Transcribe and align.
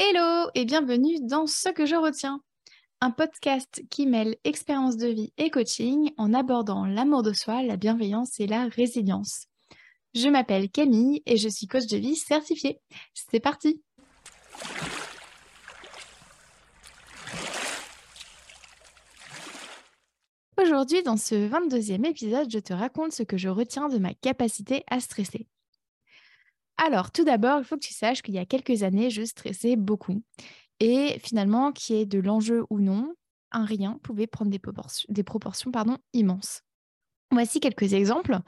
Hello 0.00 0.48
et 0.54 0.64
bienvenue 0.64 1.18
dans 1.22 1.48
Ce 1.48 1.70
que 1.70 1.84
je 1.84 1.96
retiens, 1.96 2.40
un 3.00 3.10
podcast 3.10 3.82
qui 3.90 4.06
mêle 4.06 4.36
expérience 4.44 4.96
de 4.96 5.08
vie 5.08 5.32
et 5.38 5.50
coaching 5.50 6.12
en 6.16 6.32
abordant 6.34 6.86
l'amour 6.86 7.24
de 7.24 7.32
soi, 7.32 7.64
la 7.64 7.76
bienveillance 7.76 8.38
et 8.38 8.46
la 8.46 8.68
résilience. 8.68 9.46
Je 10.14 10.28
m'appelle 10.28 10.70
Camille 10.70 11.20
et 11.26 11.36
je 11.36 11.48
suis 11.48 11.66
coach 11.66 11.86
de 11.86 11.96
vie 11.96 12.14
certifiée. 12.14 12.78
C'est 13.12 13.40
parti 13.40 13.82
Aujourd'hui, 20.62 21.02
dans 21.02 21.16
ce 21.16 21.34
22e 21.34 22.08
épisode, 22.08 22.48
je 22.52 22.60
te 22.60 22.72
raconte 22.72 23.10
ce 23.10 23.24
que 23.24 23.36
je 23.36 23.48
retiens 23.48 23.88
de 23.88 23.98
ma 23.98 24.14
capacité 24.14 24.84
à 24.86 25.00
stresser. 25.00 25.48
Alors, 26.78 27.10
tout 27.10 27.24
d'abord, 27.24 27.58
il 27.58 27.64
faut 27.64 27.76
que 27.76 27.84
tu 27.84 27.92
saches 27.92 28.22
qu'il 28.22 28.34
y 28.34 28.38
a 28.38 28.46
quelques 28.46 28.82
années, 28.82 29.10
je 29.10 29.24
stressais 29.24 29.76
beaucoup. 29.76 30.22
Et 30.80 31.20
finalement, 31.24 31.72
qu'il 31.72 31.96
y 31.96 32.00
ait 32.00 32.06
de 32.06 32.20
l'enjeu 32.20 32.64
ou 32.70 32.78
non, 32.80 33.14
un 33.50 33.64
rien 33.64 33.98
pouvait 34.02 34.26
prendre 34.26 34.50
des 34.50 35.22
proportions, 35.24 35.70
pardon, 35.72 35.98
immenses. 36.12 36.62
Voici 37.30 37.60
quelques 37.60 37.92
exemples. 37.92 38.38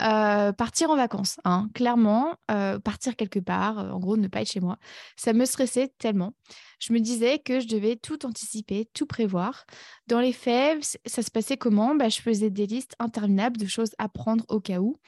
Euh, 0.00 0.52
partir 0.52 0.90
en 0.90 0.96
vacances, 0.96 1.40
hein. 1.44 1.68
clairement, 1.74 2.36
euh, 2.52 2.78
partir 2.78 3.16
quelque 3.16 3.40
part, 3.40 3.80
euh, 3.80 3.90
en 3.90 3.98
gros, 3.98 4.16
ne 4.16 4.28
pas 4.28 4.42
être 4.42 4.52
chez 4.52 4.60
moi, 4.60 4.78
ça 5.16 5.32
me 5.32 5.44
stressait 5.44 5.92
tellement. 5.98 6.32
Je 6.78 6.92
me 6.92 7.00
disais 7.00 7.40
que 7.40 7.58
je 7.58 7.66
devais 7.66 7.96
tout 7.96 8.24
anticiper, 8.24 8.88
tout 8.94 9.06
prévoir. 9.06 9.64
Dans 10.06 10.20
les 10.20 10.32
faits, 10.32 10.98
ça 11.04 11.22
se 11.22 11.30
passait 11.32 11.56
comment? 11.56 11.96
Bah, 11.96 12.08
Je 12.08 12.20
faisais 12.20 12.50
des 12.50 12.66
listes 12.66 12.94
interminables 13.00 13.56
de 13.56 13.66
choses 13.66 13.94
à 13.98 14.08
prendre 14.08 14.44
au 14.48 14.60
cas 14.60 14.78
où. 14.78 14.98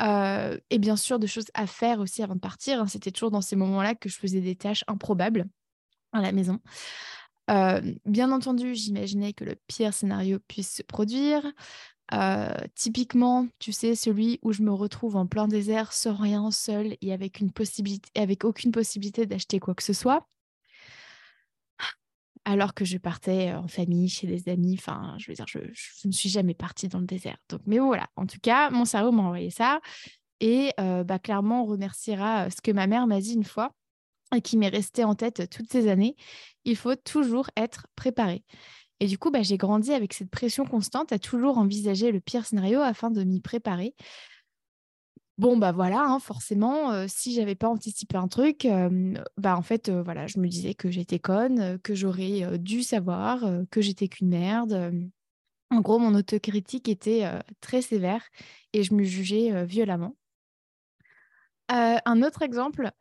Et 0.00 0.78
bien 0.78 0.96
sûr, 0.96 1.18
de 1.18 1.26
choses 1.26 1.50
à 1.54 1.66
faire 1.66 2.00
aussi 2.00 2.22
avant 2.22 2.34
de 2.34 2.40
partir. 2.40 2.80
Hein. 2.80 2.86
C'était 2.86 3.10
toujours 3.10 3.30
dans 3.30 3.42
ces 3.42 3.56
moments-là 3.56 3.94
que 3.94 4.08
je 4.08 4.16
faisais 4.16 4.40
des 4.40 4.56
tâches 4.56 4.84
improbables 4.86 5.46
à 6.12 6.20
la 6.20 6.32
maison. 6.32 6.60
bien 7.48 8.32
entendu, 8.32 8.74
j'imaginais 8.74 9.32
que 9.32 9.44
le 9.44 9.56
pire 9.66 9.94
scénario 9.94 10.38
puisse 10.48 10.76
se 10.76 10.82
produire. 10.82 11.44
Typiquement, 12.74 13.46
tu 13.58 13.72
sais, 13.72 13.94
celui 13.94 14.38
où 14.42 14.52
je 14.52 14.62
me 14.62 14.72
retrouve 14.72 15.16
en 15.16 15.26
plein 15.26 15.48
désert, 15.48 15.92
sans 15.92 16.14
rien, 16.14 16.50
seul 16.50 16.96
et 17.00 17.12
avec 17.12 17.40
aucune 18.44 18.72
possibilité 18.72 19.26
d'acheter 19.26 19.60
quoi 19.60 19.74
que 19.74 19.82
ce 19.82 19.92
soit. 19.92 20.26
Alors 22.44 22.74
que 22.74 22.84
je 22.84 22.98
partais 22.98 23.52
en 23.52 23.68
famille, 23.68 24.08
chez 24.08 24.26
des 24.26 24.50
amis, 24.50 24.74
enfin, 24.78 25.14
je 25.18 25.30
veux 25.30 25.34
dire, 25.34 25.46
je, 25.46 25.60
ne 26.04 26.12
suis 26.12 26.28
jamais 26.28 26.54
partie 26.54 26.88
dans 26.88 26.98
le 26.98 27.06
désert. 27.06 27.36
Donc, 27.48 27.60
mais 27.66 27.78
voilà. 27.78 28.08
En 28.16 28.26
tout 28.26 28.40
cas, 28.42 28.70
mon 28.70 28.84
cerveau 28.84 29.12
m'a 29.12 29.22
envoyé 29.22 29.50
ça. 29.50 29.80
Et 30.40 30.72
euh, 30.80 31.04
bah, 31.04 31.20
clairement, 31.20 31.62
on 31.62 31.66
remerciera 31.66 32.46
euh, 32.46 32.50
ce 32.50 32.60
que 32.60 32.72
ma 32.72 32.88
mère 32.88 33.06
m'a 33.06 33.20
dit 33.20 33.34
une 33.34 33.44
fois 33.44 33.72
et 34.34 34.40
qui 34.40 34.56
m'est 34.56 34.68
resté 34.68 35.04
en 35.04 35.14
tête 35.14 35.48
toutes 35.50 35.70
ces 35.70 35.88
années. 35.88 36.16
Il 36.64 36.76
faut 36.76 36.96
toujours 36.96 37.48
être 37.56 37.86
préparé. 37.94 38.44
Et 38.98 39.06
du 39.06 39.18
coup, 39.18 39.30
bah, 39.30 39.42
j'ai 39.42 39.56
grandi 39.56 39.92
avec 39.92 40.12
cette 40.12 40.30
pression 40.30 40.64
constante 40.64 41.12
à 41.12 41.18
toujours 41.18 41.58
envisager 41.58 42.10
le 42.10 42.20
pire 42.20 42.46
scénario 42.46 42.80
afin 42.80 43.10
de 43.10 43.22
m'y 43.22 43.40
préparer. 43.40 43.94
Bon, 45.42 45.56
bah 45.56 45.72
voilà, 45.72 46.04
hein, 46.04 46.20
forcément, 46.20 46.92
euh, 46.92 47.06
si 47.08 47.34
j'avais 47.34 47.56
pas 47.56 47.66
anticipé 47.66 48.16
un 48.16 48.28
truc, 48.28 48.64
euh, 48.64 49.12
bah 49.38 49.56
en 49.56 49.62
fait, 49.62 49.88
euh, 49.88 50.00
voilà, 50.00 50.28
je 50.28 50.38
me 50.38 50.46
disais 50.46 50.74
que 50.74 50.88
j'étais 50.88 51.18
conne, 51.18 51.80
que 51.80 51.96
j'aurais 51.96 52.58
dû 52.58 52.84
savoir, 52.84 53.40
que 53.72 53.80
j'étais 53.80 54.06
qu'une 54.06 54.28
merde. 54.28 54.92
En 55.72 55.80
gros, 55.80 55.98
mon 55.98 56.14
autocritique 56.14 56.88
était 56.88 57.28
très 57.60 57.82
sévère 57.82 58.22
et 58.72 58.84
je 58.84 58.94
me 58.94 59.02
jugeais 59.02 59.64
violemment. 59.64 60.14
un 61.68 62.22
autre 62.22 62.42
exemple 62.42 62.92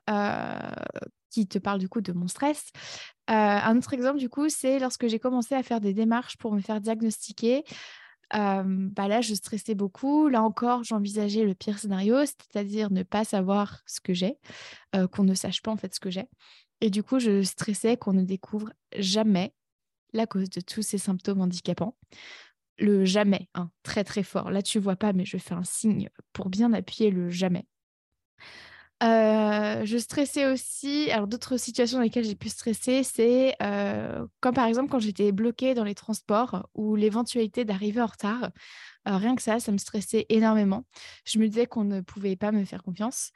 qui 1.31 1.47
te 1.47 1.57
parle 1.57 1.79
du 1.79 1.89
coup 1.89 2.01
de 2.01 2.11
mon 2.11 2.27
stress. 2.27 2.71
Euh, 3.29 3.33
un 3.33 3.77
autre 3.77 3.93
exemple 3.93 4.19
du 4.19 4.29
coup, 4.29 4.49
c'est 4.49 4.77
lorsque 4.79 5.07
j'ai 5.07 5.19
commencé 5.19 5.55
à 5.55 5.63
faire 5.63 5.79
des 5.79 5.93
démarches 5.93 6.37
pour 6.37 6.53
me 6.53 6.59
faire 6.59 6.81
diagnostiquer. 6.81 7.63
Bah 8.33 9.07
là, 9.07 9.21
je 9.21 9.33
stressais 9.33 9.75
beaucoup. 9.75 10.27
Là 10.29 10.41
encore, 10.43 10.83
j'envisageais 10.83 11.43
le 11.43 11.53
pire 11.55 11.79
scénario, 11.79 12.17
c'est-à-dire 12.25 12.91
ne 12.91 13.03
pas 13.03 13.23
savoir 13.25 13.81
ce 13.85 13.99
que 13.99 14.13
j'ai, 14.13 14.37
qu'on 15.11 15.23
ne 15.23 15.33
sache 15.33 15.61
pas 15.61 15.71
en 15.71 15.77
fait 15.77 15.93
ce 15.95 15.99
que 15.99 16.09
j'ai. 16.09 16.25
Et 16.81 16.89
du 16.89 17.03
coup, 17.03 17.19
je 17.19 17.43
stressais 17.43 17.97
qu'on 17.97 18.13
ne 18.13 18.23
découvre 18.23 18.71
jamais 18.97 19.53
la 20.13 20.27
cause 20.27 20.49
de 20.49 20.61
tous 20.61 20.81
ces 20.81 20.97
symptômes 20.97 21.41
handicapants. 21.41 21.97
Le 22.79 23.05
jamais, 23.05 23.49
hein, 23.55 23.71
très 23.83 24.03
très 24.03 24.23
fort. 24.23 24.51
Là, 24.51 24.61
tu 24.61 24.79
vois 24.79 24.95
pas, 24.95 25.13
mais 25.13 25.25
je 25.25 25.37
fais 25.37 25.53
un 25.53 25.63
signe 25.63 26.09
pour 26.33 26.49
bien 26.49 26.73
appuyer 26.73 27.11
le 27.11 27.29
jamais. 27.29 27.65
Euh, 29.01 29.83
je 29.83 29.97
stressais 29.97 30.45
aussi. 30.45 31.09
Alors, 31.11 31.27
d'autres 31.27 31.57
situations 31.57 31.97
dans 31.97 32.03
lesquelles 32.03 32.23
j'ai 32.23 32.35
pu 32.35 32.49
stresser, 32.49 33.03
c'est 33.03 33.55
euh, 33.61 34.25
comme 34.41 34.53
par 34.53 34.67
exemple 34.67 34.89
quand 34.89 34.99
j'étais 34.99 35.31
bloquée 35.31 35.73
dans 35.73 35.83
les 35.83 35.95
transports 35.95 36.67
ou 36.75 36.95
l'éventualité 36.95 37.65
d'arriver 37.65 38.01
en 38.01 38.05
retard. 38.05 38.51
Euh, 39.07 39.17
rien 39.17 39.35
que 39.35 39.41
ça, 39.41 39.59
ça 39.59 39.71
me 39.71 39.77
stressait 39.77 40.27
énormément. 40.29 40.85
Je 41.25 41.39
me 41.39 41.47
disais 41.47 41.65
qu'on 41.65 41.83
ne 41.83 42.01
pouvait 42.01 42.35
pas 42.35 42.51
me 42.51 42.63
faire 42.63 42.83
confiance. 42.83 43.31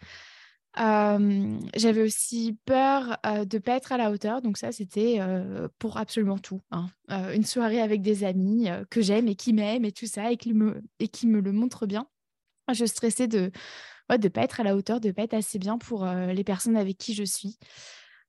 J'avais 0.78 2.02
aussi 2.02 2.60
peur 2.66 3.18
de 3.24 3.58
ne 3.58 3.62
pas 3.62 3.78
être 3.78 3.94
à 3.94 3.98
la 3.98 4.12
hauteur. 4.12 4.42
Donc, 4.42 4.58
ça, 4.58 4.74
c'était 4.74 5.22
pour 5.80 5.98
absolument 5.98 6.38
tout. 6.38 6.62
Hein. 6.70 6.88
une 7.34 7.46
soirée 7.46 7.80
avec 7.80 8.02
des 8.02 8.26
amis 8.26 8.68
que 8.92 9.02
j'aime 9.02 9.30
et 9.30 9.36
qui 9.36 9.54
m'aiment 9.54 9.86
et 9.86 9.94
tout 9.94 10.06
ça 10.06 10.34
et 10.34 10.38
qui 10.38 10.54
me, 10.54 10.84
et 11.00 11.08
qui 11.08 11.28
me 11.28 11.40
le 11.40 11.54
montrent 11.54 11.86
bien. 11.86 12.08
Je 12.74 12.86
stressais 12.86 13.28
de 13.28 13.52
de 14.10 14.24
ne 14.24 14.30
pas 14.30 14.42
être 14.42 14.60
à 14.60 14.64
la 14.64 14.76
hauteur, 14.76 15.00
de 15.00 15.08
ne 15.08 15.14
pas 15.14 15.24
être 15.24 15.34
assez 15.34 15.60
bien 15.60 15.78
pour 15.78 16.06
les 16.06 16.44
personnes 16.44 16.78
avec 16.78 16.98
qui 16.98 17.14
je 17.14 17.24
suis. 17.24 17.58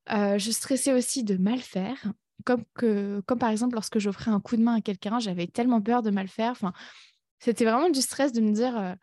je 0.09 0.51
stressais 0.51 0.93
aussi 0.93 1.23
de 1.23 1.37
mal 1.37 1.59
faire, 1.59 2.13
comme, 2.45 2.63
que, 2.75 3.21
comme 3.25 3.39
par 3.39 3.49
exemple 3.49 3.75
lorsque 3.75 3.99
j'offrais 3.99 4.31
un 4.31 4.39
coup 4.39 4.57
de 4.57 4.63
main 4.63 4.75
à 4.75 4.81
quelqu'un, 4.81 5.19
j'avais 5.19 5.47
tellement 5.47 5.81
peur 5.81 6.01
de 6.01 6.11
mal 6.11 6.27
faire. 6.27 6.51
Enfin, 6.51 6.73
c'était 7.39 7.65
vraiment 7.65 7.89
du 7.89 8.01
stress 8.01 8.33
de 8.33 8.41
me 8.41 8.51
dire 8.51 8.95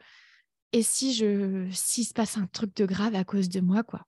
et 0.73 0.83
si 0.83 1.15
je 1.15 1.69
s'il 1.71 2.05
se 2.05 2.13
passe 2.13 2.37
un 2.37 2.47
truc 2.49 2.75
de 2.75 2.85
grave 2.85 3.15
à 3.15 3.25
cause 3.25 3.49
de 3.49 3.61
moi, 3.61 3.85
quoi? 3.85 4.07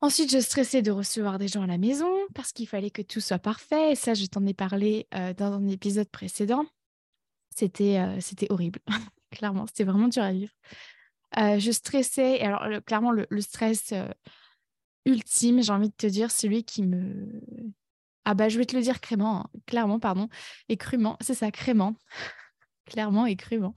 Ensuite, 0.00 0.30
je 0.30 0.38
stressais 0.38 0.80
de 0.80 0.92
recevoir 0.92 1.38
des 1.38 1.48
gens 1.48 1.62
à 1.62 1.66
la 1.66 1.78
maison 1.78 2.10
parce 2.34 2.52
qu'il 2.52 2.68
fallait 2.68 2.90
que 2.90 3.02
tout 3.02 3.20
soit 3.20 3.40
parfait. 3.40 3.92
Et 3.92 3.94
ça, 3.96 4.14
je 4.14 4.26
t'en 4.26 4.46
ai 4.46 4.54
parlé 4.54 5.08
dans 5.36 5.52
un 5.52 5.66
épisode 5.68 6.08
précédent. 6.08 6.64
C'était 7.50 8.06
horrible. 8.50 8.80
clairement, 9.30 9.66
c'était 9.66 9.84
vraiment 9.84 10.08
dur 10.08 10.22
à 10.22 10.32
vivre. 10.32 10.52
Euh, 11.36 11.58
je 11.58 11.70
stressais, 11.70 12.40
alors 12.40 12.82
clairement, 12.84 13.12
le, 13.12 13.26
stress 13.40 13.92
euh, 13.92 14.08
ultime, 15.04 15.62
j'ai 15.62 15.72
envie 15.72 15.90
de 15.90 15.94
te 15.94 16.06
dire, 16.06 16.30
celui 16.30 16.64
qui 16.64 16.82
me. 16.82 17.42
Ah 18.24 18.34
bah, 18.34 18.48
je 18.48 18.58
vais 18.58 18.66
te 18.66 18.76
le 18.76 18.82
dire 18.82 19.00
crément, 19.00 19.40
hein, 19.40 19.50
clairement, 19.66 19.98
pardon, 19.98 20.28
et 20.68 20.76
crûment, 20.76 21.16
c'est 21.20 21.34
ça, 21.34 21.50
crément, 21.50 21.96
clairement 22.86 23.26
et 23.26 23.36
crûment. 23.36 23.74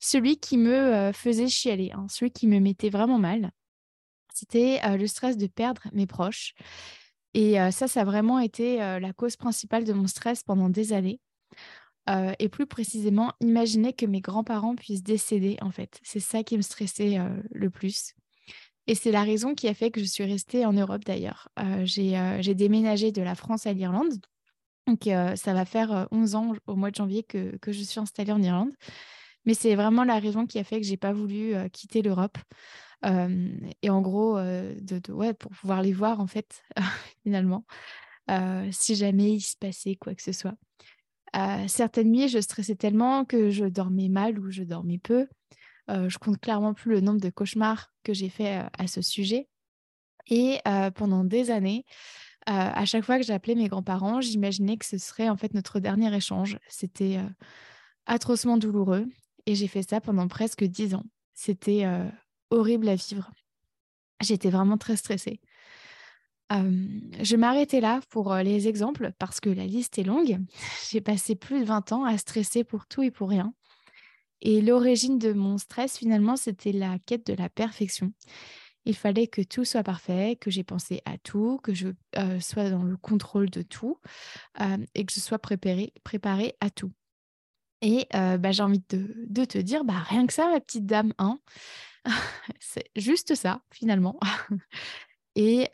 Celui 0.00 0.38
qui 0.38 0.56
me 0.56 0.74
euh, 0.74 1.12
faisait 1.12 1.48
chialer, 1.48 1.92
hein, 1.92 2.06
celui 2.08 2.30
qui 2.30 2.46
me 2.46 2.58
mettait 2.60 2.90
vraiment 2.90 3.18
mal, 3.18 3.50
c'était 4.32 4.80
le 4.96 5.06
stress 5.06 5.36
de 5.36 5.46
perdre 5.46 5.82
mes 5.92 6.06
proches. 6.06 6.54
Et 7.34 7.56
ça, 7.72 7.88
ça 7.88 8.00
a 8.00 8.04
vraiment 8.04 8.38
été 8.38 8.78
la 8.78 9.12
cause 9.12 9.36
principale 9.36 9.84
de 9.84 9.92
mon 9.92 10.06
stress 10.06 10.42
pendant 10.42 10.70
des 10.70 10.92
années. 10.94 11.20
Euh, 12.10 12.32
et 12.38 12.48
plus 12.48 12.66
précisément, 12.66 13.32
imaginer 13.40 13.92
que 13.92 14.06
mes 14.06 14.20
grands-parents 14.20 14.74
puissent 14.74 15.02
décéder, 15.02 15.56
en 15.62 15.70
fait. 15.70 16.00
C'est 16.02 16.20
ça 16.20 16.42
qui 16.42 16.56
me 16.56 16.62
stressait 16.62 17.18
euh, 17.18 17.28
le 17.52 17.70
plus. 17.70 18.14
Et 18.86 18.94
c'est 18.94 19.12
la 19.12 19.22
raison 19.22 19.54
qui 19.54 19.68
a 19.68 19.74
fait 19.74 19.90
que 19.90 20.00
je 20.00 20.06
suis 20.06 20.24
restée 20.24 20.66
en 20.66 20.72
Europe 20.72 21.04
d'ailleurs. 21.04 21.48
Euh, 21.60 21.84
j'ai 21.84 22.54
déménagé 22.54 23.12
de 23.12 23.22
la 23.22 23.34
France 23.34 23.66
à 23.66 23.72
l'Irlande. 23.72 24.14
Donc 24.86 25.04
ça 25.04 25.54
va 25.54 25.64
faire 25.64 26.08
11 26.10 26.34
ans 26.34 26.52
au 26.66 26.74
mois 26.74 26.90
de 26.90 26.96
janvier 26.96 27.22
que, 27.22 27.56
je 27.64 27.82
suis 27.82 28.00
installée 28.00 28.32
en 28.32 28.42
Irlande. 28.42 28.72
Mais 29.44 29.54
c'est 29.54 29.76
vraiment 29.76 30.02
la 30.02 30.18
raison 30.18 30.46
qui 30.46 30.58
a 30.58 30.64
fait 30.64 30.80
que 30.80 30.86
j'ai 30.86 30.96
pas 30.96 31.12
voulu 31.12 31.54
quitter 31.70 32.02
l'Europe. 32.02 32.38
et 33.04 33.90
en 33.90 34.00
gros, 34.00 34.40
ouais, 34.40 35.34
pour 35.34 35.52
pouvoir 35.52 35.82
les 35.82 35.92
voir 35.92 36.18
en 36.18 36.26
fait, 36.26 36.64
finalement, 37.22 37.64
si 38.72 38.96
jamais 38.96 39.34
il 39.34 39.40
se 39.42 39.56
passait 39.56 39.94
quoi 39.94 40.16
que 40.16 40.22
ce 40.22 40.32
soit 40.32 40.56
certaines 41.68 42.10
nuits, 42.10 42.28
je 42.28 42.40
stressais 42.40 42.74
tellement 42.74 43.24
que 43.24 43.50
je 43.50 43.64
dormais 43.64 44.08
mal 44.08 44.38
ou 44.38 44.50
je 44.50 44.62
dormais 44.62 44.98
peu. 44.98 45.26
Euh, 45.90 46.08
je 46.08 46.18
compte 46.18 46.40
clairement 46.40 46.72
plus 46.72 46.90
le 46.90 47.00
nombre 47.00 47.20
de 47.20 47.30
cauchemars 47.30 47.92
que 48.04 48.14
j'ai 48.14 48.28
fait 48.28 48.58
euh, 48.58 48.68
à 48.78 48.86
ce 48.86 49.02
sujet. 49.02 49.48
Et 50.28 50.60
euh, 50.68 50.90
pendant 50.90 51.24
des 51.24 51.50
années, 51.50 51.84
à 52.46 52.84
chaque 52.84 53.04
fois 53.04 53.18
que 53.18 53.24
j'appelais 53.24 53.54
mes 53.54 53.68
grands-parents, 53.68 54.20
j'imaginais 54.20 54.76
que 54.76 54.84
ce 54.84 54.98
serait 54.98 55.28
en 55.28 55.36
fait 55.36 55.54
notre 55.54 55.78
dernier 55.78 56.12
échange. 56.14 56.58
C'était 56.68 57.20
atrocement 58.06 58.56
douloureux 58.56 59.06
et 59.46 59.54
j'ai 59.54 59.68
fait 59.68 59.88
ça 59.88 60.00
pendant 60.00 60.26
presque 60.26 60.64
dix 60.64 60.94
ans. 60.94 61.04
C'était 61.34 61.86
horrible 62.50 62.88
à 62.88 62.96
vivre. 62.96 63.30
J'étais 64.20 64.50
vraiment 64.50 64.78
très 64.78 64.96
stressée 64.96 65.40
je 66.50 67.36
m'arrêtais 67.36 67.80
là 67.80 68.00
pour 68.10 68.34
les 68.34 68.68
exemples 68.68 69.12
parce 69.18 69.40
que 69.40 69.50
la 69.50 69.66
liste 69.66 69.98
est 69.98 70.04
longue. 70.04 70.38
J'ai 70.90 71.00
passé 71.00 71.34
plus 71.36 71.60
de 71.60 71.64
20 71.64 71.92
ans 71.92 72.04
à 72.04 72.18
stresser 72.18 72.64
pour 72.64 72.86
tout 72.86 73.02
et 73.02 73.10
pour 73.10 73.28
rien. 73.28 73.54
Et 74.42 74.62
l'origine 74.62 75.18
de 75.18 75.32
mon 75.32 75.58
stress, 75.58 75.98
finalement, 75.98 76.36
c'était 76.36 76.72
la 76.72 76.98
quête 76.98 77.26
de 77.26 77.34
la 77.34 77.48
perfection. 77.48 78.12
Il 78.86 78.96
fallait 78.96 79.26
que 79.26 79.42
tout 79.42 79.64
soit 79.64 79.82
parfait, 79.82 80.36
que 80.40 80.50
j'ai 80.50 80.64
pensé 80.64 81.02
à 81.04 81.18
tout, 81.18 81.60
que 81.62 81.74
je 81.74 81.88
sois 82.40 82.70
dans 82.70 82.82
le 82.82 82.96
contrôle 82.96 83.50
de 83.50 83.62
tout 83.62 83.98
et 84.94 85.04
que 85.04 85.12
je 85.12 85.20
sois 85.20 85.38
préparée, 85.38 85.92
préparée 86.02 86.54
à 86.60 86.70
tout. 86.70 86.92
Et 87.82 88.08
bah, 88.12 88.50
j'ai 88.52 88.62
envie 88.62 88.82
de, 88.88 89.44
te 89.44 89.58
dire, 89.58 89.84
bah, 89.84 89.98
rien 90.08 90.26
que 90.26 90.32
ça, 90.32 90.48
ma 90.50 90.60
petite 90.60 90.86
dame, 90.86 91.12
hein 91.18 91.38
c'est 92.60 92.90
juste 92.96 93.34
ça, 93.34 93.62
finalement. 93.70 94.18
et 95.40 95.70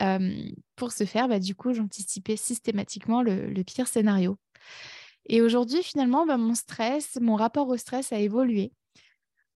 pour 0.76 0.92
ce 0.92 1.04
faire, 1.04 1.26
bah, 1.28 1.40
du 1.40 1.56
coup, 1.56 1.74
j'anticipais 1.74 2.36
systématiquement 2.36 3.22
le, 3.22 3.62
pire 3.64 3.88
scénario. 3.88 4.38
Et 5.28 5.42
aujourd'hui, 5.42 5.82
finalement, 5.82 6.24
bah, 6.24 6.36
mon 6.36 6.54
stress, 6.54 7.18
mon 7.20 7.34
rapport 7.34 7.68
au 7.68 7.76
stress 7.76 8.12
a 8.12 8.18
évolué. 8.18 8.72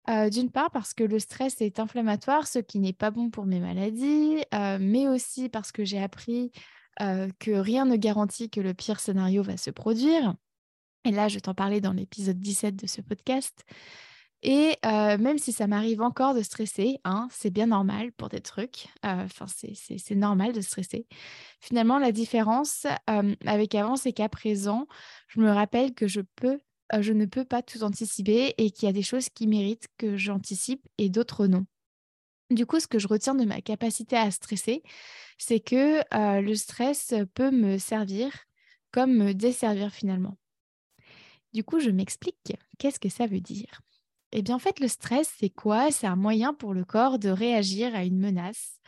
D'une 0.09 0.51
part 0.51 0.73
parce 0.73 0.93
que 0.93 1.05
le 1.05 1.21
stress 1.21 1.61
est 1.61 1.79
inflammatoire, 1.79 2.49
ce 2.49 2.59
qui 2.59 2.81
n'est 2.81 2.93
pas 2.93 3.13
bon 3.13 3.31
pour 3.31 3.47
mes 3.47 3.61
maladies, 3.61 4.43
mais 4.53 5.07
aussi 5.07 5.49
parce 5.49 5.71
que 5.71 5.85
j'ai 5.85 6.03
appris 6.03 6.51
que 6.99 7.53
rien 7.53 7.85
ne 7.85 7.95
garantit 7.95 8.51
que 8.51 8.61
le 8.61 8.75
pire 8.75 8.99
scénario 8.99 9.45
va 9.45 9.57
se 9.57 9.71
produire. 9.71 10.35
Et 11.05 11.13
là, 11.13 11.29
je 11.29 11.39
t'en 11.39 11.55
parlais 11.55 11.81
dans 11.81 11.93
l'épisode 11.93 12.41
17 12.41 12.75
de 12.75 12.89
ce 12.89 13.01
podcast. 13.01 13.65
Et 14.43 14.77
même 14.85 15.39
si 15.39 15.53
ça 15.53 15.67
m'arrive 15.67 16.01
encore 16.01 16.35
de 16.35 16.43
stresser, 16.43 16.99
hein, 17.05 17.29
c'est 17.31 17.51
bien 17.51 17.67
normal 17.67 18.13
pour 18.13 18.29
des 18.29 18.41
trucs. 18.41 18.89
Enfin, 19.03 19.47
c'est 19.47 20.15
normal 20.15 20.53
de 20.53 20.61
stresser. 20.61 21.07
Finalement, 21.61 21.99
la 21.99 22.13
différence 22.13 22.87
avec 23.47 23.75
avant, 23.75 23.97
c'est 23.97 24.13
qu'à 24.13 24.29
présent, 24.29 24.87
je 25.29 25.41
me 25.41 25.51
rappelle 25.51 25.95
que 25.95 26.09
je 26.09 26.21
je 26.99 27.13
ne 27.13 27.27
peux 27.27 27.45
pas 27.45 27.63
tout 27.63 27.83
anticiper 27.85 28.55
et 28.59 28.71
qu'il 28.71 28.87
y 28.87 28.91
a 28.91 28.93
des 28.93 29.03
choses 29.03 29.29
qui 29.29 29.47
méritent 29.47 29.89
que 29.99 30.17
j'anticipe 30.17 30.87
et 30.99 31.09
d'autres 31.09 31.47
non. 31.47 31.67
Du 32.51 32.67
coup, 32.67 32.81
ce 32.81 32.89
que 32.89 32.99
je 32.99 33.07
retiens 33.07 33.37
de 33.37 33.45
ma 33.45 33.61
capacité 33.61 34.17
à 34.17 34.31
stresser, 34.31 34.83
c'est 35.39 35.61
que 35.61 36.03
le 36.41 36.55
stress 36.55 37.15
peut 37.35 37.51
me 37.51 37.79
servir 37.79 38.33
comme 38.91 39.15
me 39.17 39.35
desservir 39.35 39.93
finalement. 39.93 40.37
Du 41.53 41.63
coup, 41.63 41.79
je 41.79 41.91
m'explique. 41.91 42.57
Qu'est-ce 42.79 42.99
que 42.99 43.09
ça 43.09 43.27
veut 43.27 43.41
dire 43.41 43.81
Eh 44.33 44.43
bien, 44.43 44.55
en 44.57 44.59
fait, 44.59 44.79
le 44.81 44.89
stress, 44.89 45.33
c'est 45.39 45.51
quoi? 45.51 45.91
C'est 45.91 46.07
un 46.07 46.17
moyen 46.17 46.55
pour 46.55 46.73
le 46.73 46.85
corps 46.85 47.19
de 47.19 47.29
réagir 47.29 47.95
à 47.95 48.05
une 48.05 48.19
menace, 48.19 48.79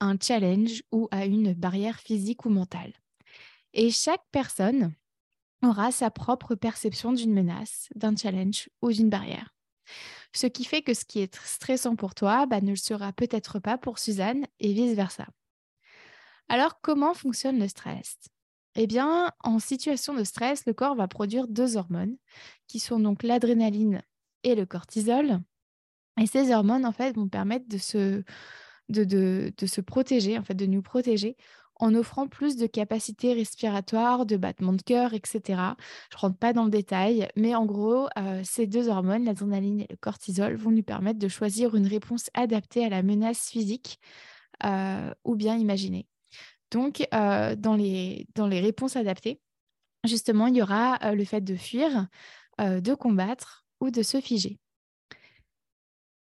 un 0.00 0.16
challenge 0.20 0.82
ou 0.92 1.08
à 1.10 1.26
une 1.26 1.52
barrière 1.52 1.98
physique 1.98 2.44
ou 2.46 2.50
mentale. 2.50 2.92
Et 3.72 3.90
chaque 3.90 4.24
personne 4.32 4.94
aura 5.64 5.92
sa 5.92 6.10
propre 6.10 6.54
perception 6.54 7.12
d'une 7.12 7.34
menace, 7.34 7.88
d'un 7.94 8.16
challenge 8.16 8.68
ou 8.82 8.92
d'une 8.92 9.10
barrière. 9.10 9.54
Ce 10.34 10.46
qui 10.46 10.64
fait 10.64 10.82
que 10.82 10.94
ce 10.94 11.04
qui 11.04 11.20
est 11.20 11.36
stressant 11.44 11.96
pour 11.96 12.14
toi 12.14 12.46
bah, 12.46 12.60
ne 12.60 12.70
le 12.70 12.76
sera 12.76 13.12
peut-être 13.12 13.58
pas 13.60 13.78
pour 13.78 13.98
Suzanne 13.98 14.46
et 14.60 14.72
vice-versa. 14.72 15.26
Alors, 16.48 16.80
comment 16.80 17.14
fonctionne 17.14 17.58
le 17.58 17.68
stress? 17.68 18.18
Eh 18.76 18.86
bien, 18.86 19.32
en 19.42 19.58
situation 19.58 20.14
de 20.14 20.24
stress, 20.24 20.66
le 20.66 20.74
corps 20.74 20.96
va 20.96 21.08
produire 21.08 21.48
deux 21.48 21.76
hormones, 21.76 22.16
qui 22.66 22.80
sont 22.80 22.98
donc 22.98 23.22
l'adrénaline 23.22 24.02
et 24.44 24.54
le 24.54 24.66
cortisol. 24.66 25.40
Et 26.20 26.26
ces 26.26 26.52
hormones, 26.52 26.86
en 26.86 26.92
fait, 26.92 27.16
vont 27.16 27.28
permettre 27.28 27.68
de 27.68 27.78
se, 27.78 28.22
de, 28.88 29.04
de, 29.04 29.66
se 29.66 29.80
protéger, 29.80 30.38
en 30.38 30.44
fait, 30.44 30.54
de 30.54 30.66
nous 30.66 30.82
protéger 30.82 31.36
en 31.80 31.94
offrant 31.94 32.28
plus 32.28 32.56
de 32.56 32.66
capacités 32.66 33.32
respiratoires, 33.34 34.26
de 34.26 34.36
battements 34.36 34.74
de 34.74 34.82
cœur, 34.82 35.12
etc. 35.12 35.40
Je 36.10 36.16
ne 36.16 36.20
rentre 36.20 36.38
pas 36.38 36.52
dans 36.52 36.64
le 36.64 36.70
détail, 36.70 37.28
mais 37.36 37.54
en 37.54 37.66
gros, 37.66 38.06
euh, 38.16 38.40
ces 38.44 38.66
deux 38.66 38.88
hormones, 38.88 39.24
l'adrénaline 39.24 39.80
et 39.80 39.86
le 39.90 39.96
cortisol, 39.96 40.54
vont 40.54 40.70
nous 40.70 40.84
permettre 40.84 41.18
de 41.18 41.28
choisir 41.28 41.74
une 41.74 41.86
réponse 41.86 42.30
adaptée 42.34 42.84
à 42.84 42.88
la 42.88 43.02
menace 43.02 43.48
physique 43.48 43.98
euh, 44.64 45.12
ou 45.24 45.34
bien 45.34 45.56
imaginée. 45.56 46.06
Donc, 46.70 47.06
euh, 47.12 47.56
dans, 47.56 47.74
les, 47.74 48.28
dans 48.36 48.46
les 48.46 48.60
réponses 48.60 48.96
adaptées, 48.96 49.40
justement, 50.04 50.46
il 50.46 50.56
y 50.56 50.62
aura 50.62 50.98
le 51.12 51.24
fait 51.24 51.40
de 51.40 51.56
fuir, 51.56 52.06
de 52.58 52.94
combattre 52.94 53.63
ou 53.80 53.90
de 53.90 54.02
se 54.02 54.20
figer. 54.20 54.58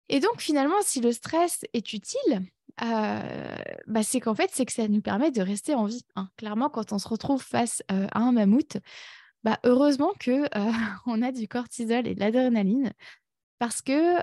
Et 0.10 0.20
donc, 0.20 0.42
finalement, 0.42 0.82
si 0.82 1.02
le 1.02 1.12
stress 1.12 1.66
est 1.74 1.94
utile, 1.94 2.42
bah, 2.80 4.04
c'est 4.04 4.20
qu'en 4.20 4.36
fait, 4.36 4.50
c'est 4.54 4.66
que 4.66 4.74
ça 4.74 4.88
nous 4.88 5.02
permet 5.02 5.32
de 5.32 5.42
rester 5.42 5.74
en 5.76 5.86
vie. 5.86 6.06
Hein. 6.16 6.30
Clairement, 6.38 6.70
quand 6.70 6.92
on 6.92 7.00
se 7.00 7.08
retrouve 7.08 7.42
face 7.42 7.84
à 7.88 8.20
un 8.20 8.32
mammouth, 8.32 8.78
bah, 9.44 9.60
heureusement 9.64 10.12
qu'on 10.24 11.22
a 11.22 11.32
du 11.32 11.48
cortisol 11.48 12.08
et 12.08 12.16
de 12.16 12.20
l'adrénaline 12.20 12.94
parce 13.60 13.82
que 13.82 14.18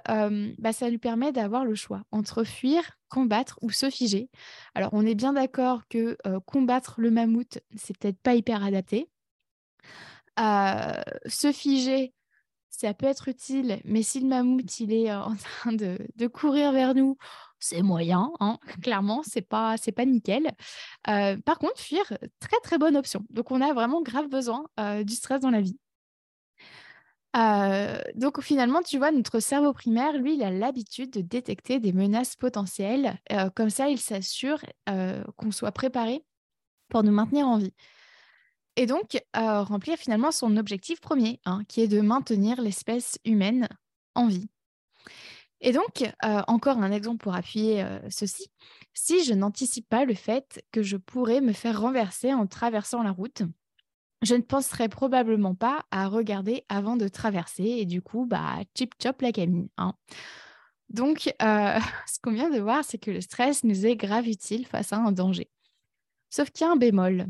bah, 0.61 0.73
ça 0.73 0.90
lui 0.90 0.99
permet 0.99 1.32
d'avoir 1.32 1.64
le 1.64 1.75
choix 1.75 2.02
entre 2.11 2.44
fuir, 2.44 2.99
combattre 3.08 3.58
ou 3.62 3.70
se 3.70 3.88
figer. 3.88 4.28
Alors, 4.75 4.90
on 4.93 5.06
est 5.06 5.14
bien 5.14 5.32
d'accord 5.32 5.88
que 5.88 6.19
combattre 6.44 7.00
le 7.00 7.11
mammouth, 7.11 7.58
c'est 7.75 7.96
peut-être 7.96 8.20
pas 8.20 8.34
hyper 8.34 8.62
adapté. 8.62 9.08
se 10.37 11.52
figer, 11.52 12.12
ça 12.70 12.94
peut 12.94 13.06
être 13.06 13.28
utile, 13.28 13.81
mais 13.84 14.02
si 14.02 14.20
le 14.20 14.28
mammouth 14.28 14.81
il 14.81 14.93
est 14.93 15.12
en 15.14 15.37
train 15.37 15.72
de, 15.72 15.99
courir 16.28 16.72
vers 16.72 16.94
nous, 16.94 17.17
c'est 17.58 17.82
moyen, 17.82 18.32
hein, 18.40 18.58
clairement, 18.82 19.22
c'est 19.25 19.43
pas 19.43 19.76
c'est 19.76 19.93
pas 19.93 20.05
nickel. 20.06 20.50
par 21.05 21.58
contre, 21.58 21.78
fuir, 21.81 22.05
très 22.40 22.58
très 22.62 22.78
bonne 22.78 22.96
option. 22.96 23.25
Donc, 23.31 23.50
on 23.50 23.61
a 23.61 23.72
vraiment 23.75 24.02
grave 24.02 24.28
besoin 24.28 24.67
du 25.05 25.14
stress 25.14 25.40
dans 25.40 25.50
la 25.50 25.61
vie 25.61 25.78
donc 28.14 28.40
finalement, 28.43 28.82
tu 28.82 28.99
vois, 28.99 29.12
notre 29.12 29.40
cerveau 29.40 29.73
primaire, 29.73 30.14
lui, 30.19 30.34
il 30.34 30.43
a 30.43 30.50
l'habitude 30.50 31.11
de 31.11 31.20
détecter 31.20 31.78
des 31.78 31.93
menaces 31.93 32.37
potentielles. 32.37 33.19
comme 33.55 33.70
ça, 33.70 33.88
il 33.88 33.99
s'assure 33.99 34.61
qu'on 35.37 35.52
soit 35.52 35.73
préparé 35.73 36.25
pour 36.88 37.02
nous 37.02 37.12
maintenir 37.12 37.46
en 37.46 37.58
vie. 37.58 37.73
Et 38.76 38.87
donc, 38.87 39.22
remplir 39.34 39.96
finalement 39.96 40.31
son 40.31 40.56
objectif 40.56 41.00
premier, 41.00 41.40
hein, 41.44 41.62
qui 41.69 41.81
est 41.82 41.88
de 41.88 42.00
maintenir 42.00 42.61
l'espèce 42.61 43.19
humaine 43.25 43.69
en 44.14 44.26
vie. 44.26 44.49
Et 45.61 45.72
donc, 45.72 46.05
encore 46.22 46.78
un 46.78 46.90
exemple 46.90 47.19
pour 47.19 47.34
appuyer 47.34 47.84
ceci, 48.08 48.50
si 48.94 49.25
je 49.25 49.34
n'anticipe 49.34 49.88
pas 49.88 50.05
le 50.06 50.14
fait 50.14 50.64
que 50.72 50.82
je 50.82 50.96
pourrais 50.96 51.40
me 51.40 51.52
faire 51.52 51.81
renverser 51.81 52.32
en 52.32 52.46
traversant 52.46 53.02
la 53.02 53.11
route, 53.11 53.43
je 54.22 54.34
ne 54.34 54.43
penserais 54.43 54.88
probablement 54.88 55.55
pas 55.55 55.84
à 55.90 56.06
regarder 56.08 56.64
avant 56.69 56.96
de 56.96 57.08
traverser 57.08 57.64
et 57.64 57.87
du 57.87 58.02
coup, 58.02 58.26
bah, 58.26 58.58
chip 58.76 58.94
chop 59.02 59.23
la 59.23 59.32
Camille. 59.32 59.70
Hein. 59.78 59.94
Donc, 60.90 61.32
euh, 61.43 61.78
ce 62.06 62.19
qu'on 62.23 62.32
vient 62.32 62.50
de 62.50 62.61
voir, 62.61 62.84
c'est 62.84 62.99
que 62.99 63.11
le 63.11 63.20
stress 63.20 63.64
nous 63.64 63.87
est 63.87 63.96
grave 63.96 64.28
utile 64.28 64.66
face 64.66 64.93
à 64.93 64.99
un 64.99 65.12
danger. 65.12 65.49
Sauf 66.28 66.50
qu'il 66.50 66.66
y 66.66 66.69
a 66.69 66.73
un 66.73 66.76
bémol. 66.76 67.26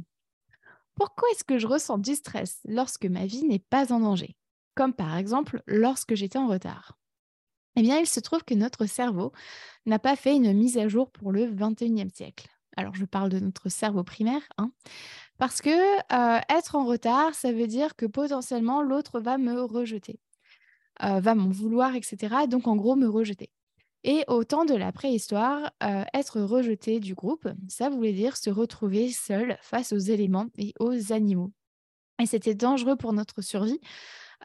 Pourquoi 1.00 1.30
est-ce 1.30 1.44
que 1.44 1.58
je 1.58 1.66
ressens 1.66 1.96
du 1.96 2.14
stress 2.14 2.60
lorsque 2.66 3.06
ma 3.06 3.24
vie 3.24 3.44
n'est 3.44 3.64
pas 3.70 3.90
en 3.90 4.00
danger? 4.00 4.36
Comme 4.74 4.92
par 4.92 5.16
exemple 5.16 5.62
lorsque 5.66 6.14
j'étais 6.14 6.36
en 6.36 6.46
retard. 6.46 6.98
Eh 7.76 7.80
bien, 7.80 7.98
il 7.98 8.06
se 8.06 8.20
trouve 8.20 8.44
que 8.44 8.52
notre 8.52 8.84
cerveau 8.84 9.32
n'a 9.86 9.98
pas 9.98 10.14
fait 10.14 10.36
une 10.36 10.52
mise 10.52 10.76
à 10.76 10.88
jour 10.88 11.10
pour 11.10 11.32
le 11.32 11.46
21e 11.46 12.14
siècle. 12.14 12.48
Alors, 12.76 12.94
je 12.94 13.06
parle 13.06 13.30
de 13.30 13.38
notre 13.38 13.70
cerveau 13.70 14.04
primaire, 14.04 14.42
hein, 14.58 14.72
parce 15.38 15.62
que 15.62 15.70
être 16.54 16.76
en 16.76 16.84
retard, 16.84 17.34
ça 17.34 17.50
veut 17.50 17.66
dire 17.66 17.96
que 17.96 18.04
potentiellement 18.04 18.82
l'autre 18.82 19.20
va 19.20 19.38
me 19.38 19.62
rejeter, 19.62 20.20
va 21.00 21.34
m'en 21.34 21.48
vouloir, 21.48 21.94
etc. 21.94 22.46
Donc 22.46 22.68
en 22.68 22.76
gros, 22.76 22.94
me 22.94 23.08
rejeter. 23.08 23.48
Et 24.02 24.24
au 24.28 24.44
temps 24.44 24.64
de 24.64 24.74
la 24.74 24.92
préhistoire, 24.92 25.72
être 26.14 26.40
rejeté 26.40 27.00
du 27.00 27.14
groupe, 27.14 27.48
ça 27.68 27.90
voulait 27.90 28.12
dire 28.12 28.36
se 28.36 28.48
retrouver 28.48 29.10
seul 29.10 29.58
face 29.60 29.92
aux 29.92 29.98
éléments 29.98 30.46
et 30.56 30.72
aux 30.80 31.12
animaux. 31.12 31.52
Et 32.20 32.26
c'était 32.26 32.54
dangereux 32.54 32.96
pour 32.96 33.12
notre 33.12 33.42
survie. 33.42 33.80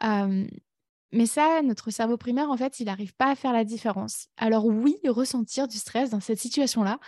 mais 0.02 1.26
ça, 1.26 1.62
notre 1.62 1.90
cerveau 1.90 2.16
primaire, 2.16 2.50
en 2.50 2.56
fait, 2.56 2.80
il 2.80 2.86
n'arrive 2.86 3.14
pas 3.14 3.30
à 3.30 3.34
faire 3.34 3.52
la 3.52 3.64
différence. 3.64 4.28
Alors 4.36 4.66
oui, 4.66 4.96
ressentir 5.06 5.68
du 5.68 5.78
stress 5.78 6.10
dans 6.10 6.20
cette 6.20 6.38
situation-là, 6.38 6.98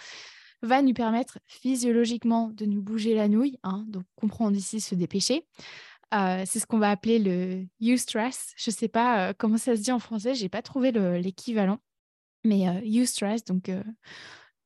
va 0.62 0.82
nous 0.82 0.94
permettre 0.94 1.38
physiologiquement 1.46 2.48
de 2.48 2.64
nous 2.64 2.82
bouger 2.82 3.14
la 3.14 3.28
nouille, 3.28 3.58
hein, 3.62 3.84
donc 3.88 4.04
comprendre 4.16 4.56
ici 4.56 4.80
se 4.80 4.94
dépêcher. 4.94 5.46
Euh, 6.14 6.42
c'est 6.46 6.58
ce 6.58 6.66
qu'on 6.66 6.78
va 6.78 6.90
appeler 6.90 7.18
le 7.18 7.66
eustress. 7.82 8.52
Je 8.56 8.70
ne 8.70 8.74
sais 8.74 8.88
pas 8.88 9.28
euh, 9.28 9.32
comment 9.36 9.58
ça 9.58 9.76
se 9.76 9.82
dit 9.82 9.92
en 9.92 9.98
français, 9.98 10.34
je 10.34 10.42
n'ai 10.42 10.48
pas 10.48 10.62
trouvé 10.62 10.90
l'équivalent. 10.90 11.78
Mais 12.48 12.68
euh, 12.68 12.80
eustress, 12.84 13.44
donc 13.44 13.70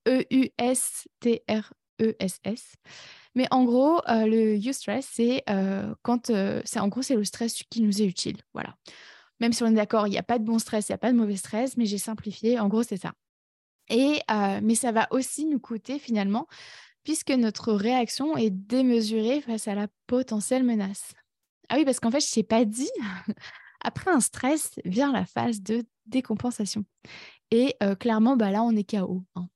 E-U-S-T-R-E-S-S. 0.07 1.15
Mais 3.35 3.47
en 3.51 3.65
gros, 3.65 4.01
le 4.09 4.57
eustress, 4.57 5.09
c'est 5.11 5.43
quand 6.03 6.31
c'est 6.65 6.81
en 6.81 6.89
gros 6.89 7.03
c'est 7.03 7.17
le 7.17 7.25
stress 7.25 7.63
qui 7.71 7.83
nous 7.83 8.01
est 8.03 8.07
utile. 8.07 8.39
Voilà. 8.55 8.77
Même 9.41 9.53
si 9.53 9.63
on 9.63 9.67
est 9.67 9.75
d'accord, 9.75 10.07
il 10.07 10.11
n'y 10.11 10.19
a 10.19 10.23
pas 10.23 10.39
de 10.39 10.45
bon 10.45 10.59
stress, 10.59 10.89
il 10.89 10.93
n'y 10.93 10.97
a 10.97 10.99
pas 10.99 11.11
de 11.11 11.17
mauvais 11.17 11.37
stress, 11.37 11.77
mais 11.77 11.87
j'ai 11.87 11.99
simplifié. 11.99 12.61
En 12.61 12.69
gros, 12.69 12.83
c'est 12.83 12.99
ça. 12.99 13.13
Et, 13.89 14.21
mais 14.63 14.75
ça 14.75 14.93
va 14.93 15.09
aussi 15.11 15.47
nous 15.47 15.59
coûter 15.59 15.99
finalement, 15.99 16.47
puisque 17.05 17.31
notre 17.31 17.73
réaction 17.73 18.37
est 18.37 18.51
démesurée 18.51 19.41
face 19.41 19.67
à 19.69 19.75
la 19.75 19.89
potentielle 20.07 20.65
menace. 20.65 21.15
Ah 21.69 21.77
oui, 21.77 21.85
parce 21.85 22.01
qu'en 22.01 22.11
fait, 22.11 22.21
je 22.21 22.31
ne 22.31 22.35
t'ai 22.35 22.43
pas 22.43 22.65
dit, 22.65 22.91
après 23.83 24.11
un 24.11 24.21
stress 24.21 24.73
vient 24.85 25.13
la 25.13 25.25
phase 25.25 25.63
de 25.63 25.85
décompensation. 26.07 26.85
Et 27.53 27.77
clairement, 28.01 28.37
bah 28.37 28.51
là, 28.51 28.63
on 28.63 28.75
est 28.75 28.91
KO. 28.91 29.23
Hein. 29.37 29.47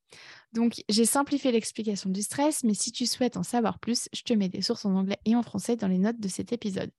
Donc, 0.53 0.83
j'ai 0.89 1.07
simplifié 1.07 1.51
l'explication 1.51 2.11
du 2.11 2.23
stress, 2.23 2.63
mais 2.63 2.75
si 2.75 2.93
tu 2.93 3.07
souhaites 3.07 3.39
en 3.39 3.43
savoir 3.43 3.79
plus, 3.79 4.09
je 4.13 4.23
te 4.23 4.35
mets 4.35 4.51
des 4.51 4.61
sources 4.61 4.85
en 4.85 4.95
anglais 4.95 5.19
et 5.25 5.35
en 5.35 5.43
français 5.43 5.77
dans 5.77 5.89
les 5.89 5.99
notes 5.99 6.21
de 6.21 6.29
cet 6.29 6.53
épisode. 6.53 6.91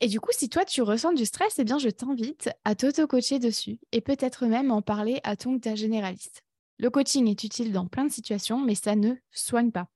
Et 0.00 0.08
du 0.08 0.18
coup, 0.18 0.30
si 0.32 0.48
toi 0.48 0.64
tu 0.64 0.82
ressens 0.82 1.12
du 1.12 1.24
stress, 1.24 1.58
eh 1.58 1.64
bien 1.64 1.78
je 1.78 1.88
t'invite 1.88 2.50
à 2.64 2.74
t'auto-coacher 2.74 3.38
dessus 3.38 3.78
et 3.92 4.00
peut-être 4.00 4.46
même 4.46 4.70
en 4.70 4.82
parler 4.82 5.20
à 5.24 5.36
ton 5.36 5.58
généraliste. 5.74 6.42
Le 6.78 6.90
coaching 6.90 7.26
est 7.28 7.44
utile 7.44 7.72
dans 7.72 7.86
plein 7.86 8.04
de 8.04 8.12
situations, 8.12 8.60
mais 8.60 8.74
ça 8.74 8.96
ne 8.96 9.14
soigne 9.30 9.72
pas. 9.72 9.88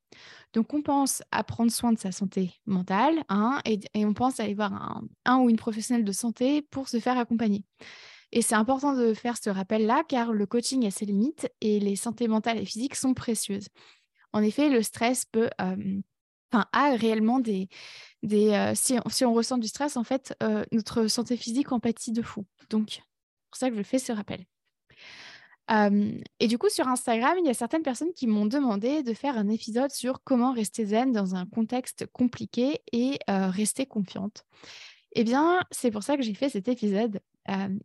Donc, 0.54 0.72
on 0.72 0.82
pense 0.82 1.22
à 1.30 1.44
prendre 1.44 1.70
soin 1.70 1.92
de 1.92 1.98
sa 1.98 2.10
santé 2.10 2.52
mentale 2.64 3.22
hein, 3.28 3.60
et, 3.66 3.80
on 3.96 4.14
pense 4.14 4.40
à 4.40 4.44
aller 4.44 4.54
voir 4.54 5.02
un, 5.26 5.38
ou 5.38 5.50
une 5.50 5.56
professionnelle 5.56 6.04
de 6.04 6.12
santé 6.12 6.62
pour 6.62 6.88
se 6.88 6.98
faire 6.98 7.18
accompagner. 7.18 7.64
Et 8.32 8.42
c'est 8.42 8.54
important 8.54 8.94
de 8.94 9.12
faire 9.14 9.36
ce 9.36 9.50
rappel-là 9.50 10.04
car 10.08 10.32
le 10.32 10.46
coaching 10.46 10.86
a 10.86 10.90
ses 10.90 11.06
limites 11.06 11.48
et 11.60 11.80
les 11.80 11.96
santé 11.96 12.28
mentales 12.28 12.58
et 12.58 12.64
physiques 12.64 12.94
sont 12.94 13.14
précieuses. 13.14 13.68
En 14.32 14.42
effet, 14.42 14.68
le 14.68 14.82
stress 14.82 15.24
peut, 15.24 15.50
euh, 15.60 16.00
a 16.52 16.96
réellement 16.96 17.40
des, 17.40 17.68
si, 18.74 19.24
on, 19.24 19.32
ressent 19.32 19.58
du 19.58 19.66
stress, 19.66 19.96
en 19.96 20.04
fait, 20.04 20.34
notre 20.70 21.08
santé 21.08 21.36
physique 21.36 21.72
en 21.72 21.80
pâtit 21.80 22.12
de 22.12 22.22
fou. 22.22 22.46
Donc, 22.70 22.90
c'est 22.90 23.00
pour 23.50 23.56
ça 23.56 23.70
que 23.70 23.76
je 23.76 23.82
fais 23.82 23.98
ce 23.98 24.12
rappel. 24.12 24.44
et 26.38 26.46
du 26.46 26.58
coup, 26.58 26.68
sur 26.68 26.86
Instagram, 26.86 27.36
il 27.38 27.46
y 27.46 27.50
a 27.50 27.54
certaines 27.54 27.82
personnes 27.82 28.12
qui 28.14 28.28
m'ont 28.28 28.46
demandé 28.46 29.02
de 29.02 29.14
faire 29.14 29.36
un 29.36 29.48
épisode 29.48 29.90
sur 29.90 30.22
comment 30.22 30.52
rester 30.52 30.86
zen 30.86 31.10
dans 31.10 31.34
un 31.34 31.46
contexte 31.46 32.06
compliqué 32.12 32.82
et 32.92 33.18
rester 33.26 33.86
confiante. 33.86 34.44
Eh 35.12 35.24
bien, 35.24 35.60
c'est 35.72 35.90
pour 35.90 36.04
ça 36.04 36.16
que 36.16 36.22
j'ai 36.22 36.34
fait 36.34 36.48
cet 36.48 36.68
épisode. 36.68 37.20